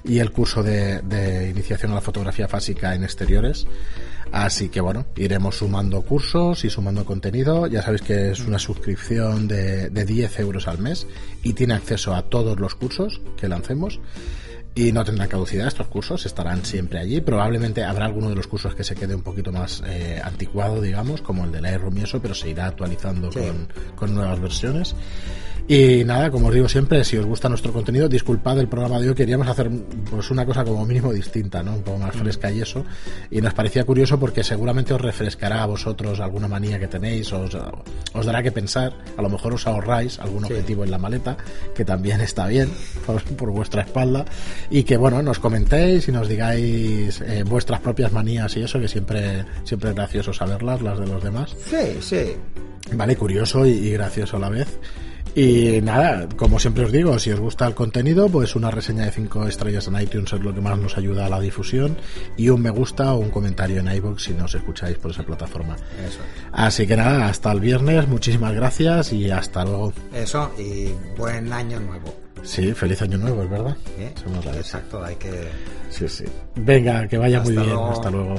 y 0.03 0.19
el 0.19 0.31
curso 0.31 0.61
de, 0.61 1.49
iniciación 1.49 1.93
a 1.93 1.95
la 1.95 2.01
fotografía 2.01 2.45
básica 2.45 2.93
en 2.93 3.03
exteriores. 3.03 3.65
Así 4.31 4.69
que 4.69 4.81
bueno, 4.81 5.07
iremos 5.15 5.57
sumando 5.57 6.03
cursos 6.03 6.63
y 6.63 6.69
sumando 6.69 7.05
contenido. 7.05 7.65
Ya 7.65 7.81
sabéis 7.81 8.03
que 8.03 8.31
es 8.31 8.41
una 8.41 8.59
suscripción 8.59 9.47
de, 9.47 9.89
de 9.89 10.05
10 10.05 10.39
euros 10.41 10.67
al 10.67 10.77
mes 10.77 11.07
y 11.41 11.53
tiene 11.53 11.73
acceso 11.73 12.13
a 12.13 12.21
todos 12.21 12.59
los 12.59 12.75
cursos 12.75 13.19
que 13.35 13.47
lancemos. 13.47 13.99
Y 14.75 14.91
no 14.91 15.03
tendrán 15.05 15.27
caducidad 15.29 15.67
estos 15.67 15.87
cursos, 15.87 16.25
estarán 16.25 16.65
siempre 16.65 16.99
allí. 16.99 17.21
Probablemente 17.21 17.83
habrá 17.83 18.05
alguno 18.05 18.29
de 18.29 18.35
los 18.35 18.47
cursos 18.47 18.73
que 18.73 18.83
se 18.83 18.95
quede 18.95 19.13
un 19.13 19.21
poquito 19.21 19.51
más 19.51 19.83
eh, 19.85 20.19
anticuado, 20.23 20.81
digamos, 20.81 21.21
como 21.21 21.45
el 21.45 21.51
de 21.51 21.61
y 21.95 22.01
eso, 22.01 22.19
pero 22.21 22.33
se 22.33 22.49
irá 22.49 22.65
actualizando 22.67 23.31
Sí. 23.31 23.39
con, 23.39 23.67
con 23.95 24.15
nuevas 24.15 24.39
versiones. 24.39 24.95
Y 25.65 26.03
nada, 26.03 26.29
como 26.29 26.47
os 26.47 26.53
digo 26.53 26.67
siempre, 26.67 27.05
si 27.05 27.15
os 27.17 27.25
gusta 27.25 27.47
nuestro 27.47 27.71
contenido, 27.71 28.09
disculpad 28.09 28.59
el 28.59 28.67
programa 28.67 28.99
de 28.99 29.07
hoy, 29.07 29.15
queríamos 29.15 29.47
hacer 29.47 29.71
pues 30.11 30.29
una 30.29 30.45
cosa 30.45 30.65
como 30.65 30.85
mínimo 30.85 31.13
distinta, 31.13 31.63
¿no? 31.63 31.75
Un 31.75 31.83
poco 31.83 31.99
más 31.99 32.13
fresca 32.17 32.51
y 32.51 32.59
eso. 32.59 32.83
Y 33.31 33.39
nos 33.39 33.53
parecía 33.53 33.85
curioso 33.85 34.19
porque 34.19 34.43
seguramente 34.43 34.93
os 34.93 34.99
refrescará 34.99 35.63
a 35.63 35.65
vosotros 35.65 36.19
alguna 36.19 36.49
manía 36.49 36.79
que 36.79 36.89
tenéis, 36.89 37.31
os, 37.31 37.55
os 38.13 38.25
dará 38.25 38.43
que 38.43 38.51
pensar, 38.51 38.93
a 39.15 39.21
lo 39.21 39.29
mejor 39.29 39.53
os 39.53 39.65
ahorráis 39.65 40.19
algún 40.19 40.45
Sí. 40.45 40.51
objetivo 40.51 40.83
en 40.83 40.91
la 40.91 40.97
maleta, 40.97 41.37
que 41.73 41.85
también 41.85 42.19
está 42.19 42.45
bien 42.47 42.69
por, 43.05 43.23
por 43.23 43.51
vuestra 43.51 43.83
espalda, 43.83 44.25
y 44.69 44.83
que 44.83 44.97
bueno, 44.97 45.21
nos 45.21 45.39
comentéis 45.39 46.07
y 46.07 46.11
nos 46.11 46.27
digáis 46.27 47.21
eh, 47.21 47.43
vuestras 47.43 47.79
propias 47.81 48.11
manías 48.11 48.55
y 48.57 48.63
eso, 48.63 48.79
que 48.79 48.87
siempre, 48.87 49.45
siempre 49.63 49.89
es 49.89 49.95
gracioso 49.95 50.33
saberlas, 50.33 50.81
las 50.81 50.99
de 50.99 51.07
los 51.07 51.23
demás. 51.23 51.55
Sí, 51.69 51.97
sí. 52.01 52.35
Vale, 52.93 53.15
curioso 53.15 53.65
y, 53.65 53.71
y 53.71 53.91
gracioso 53.91 54.37
a 54.37 54.39
la 54.39 54.49
vez. 54.49 54.79
Y 55.35 55.81
nada, 55.81 56.27
como 56.37 56.59
siempre 56.59 56.85
os 56.85 56.91
digo, 56.91 57.17
si 57.17 57.31
os 57.31 57.39
gusta 57.39 57.65
el 57.65 57.73
contenido, 57.73 58.29
pues 58.29 58.55
una 58.55 58.69
reseña 58.69 59.05
de 59.05 59.11
5 59.11 59.47
estrellas 59.47 59.87
en 59.87 59.99
iTunes 59.99 60.31
es 60.31 60.41
lo 60.41 60.53
que 60.53 60.61
más 60.61 60.77
nos 60.77 60.95
ayuda 60.95 61.25
a 61.25 61.29
la 61.29 61.39
difusión 61.39 61.97
y 62.37 62.49
un 62.49 62.61
me 62.61 62.69
gusta 62.69 63.13
o 63.13 63.17
un 63.17 63.31
comentario 63.31 63.79
en 63.79 63.91
iVoox 63.95 64.21
si 64.21 64.33
nos 64.33 64.53
escucháis 64.53 64.97
por 64.99 65.09
esa 65.09 65.23
plataforma. 65.23 65.75
Eso. 66.07 66.19
Así 66.51 66.85
que 66.85 66.95
nada, 66.95 67.25
hasta 67.25 67.51
el 67.51 67.61
viernes, 67.61 68.07
muchísimas 68.07 68.53
gracias 68.53 69.11
y 69.11 69.31
hasta 69.31 69.65
luego. 69.65 69.93
Eso 70.13 70.51
y 70.59 70.91
buen 71.17 71.51
año 71.51 71.79
nuevo. 71.79 72.22
Sí, 72.43 72.73
feliz 72.73 73.01
año 73.01 73.17
nuevo, 73.17 73.43
es 73.43 73.49
verdad. 73.49 73.77
¿eh? 73.97 74.13
Exacto, 74.55 75.03
hay 75.03 75.15
que... 75.15 75.49
Sí, 75.89 76.07
sí. 76.07 76.25
Venga, 76.55 77.07
que 77.07 77.17
vaya 77.17 77.41
muy 77.41 77.53
bien. 77.53 77.65
luego. 77.67 77.89
Hasta 77.91 78.11
luego. 78.11 78.35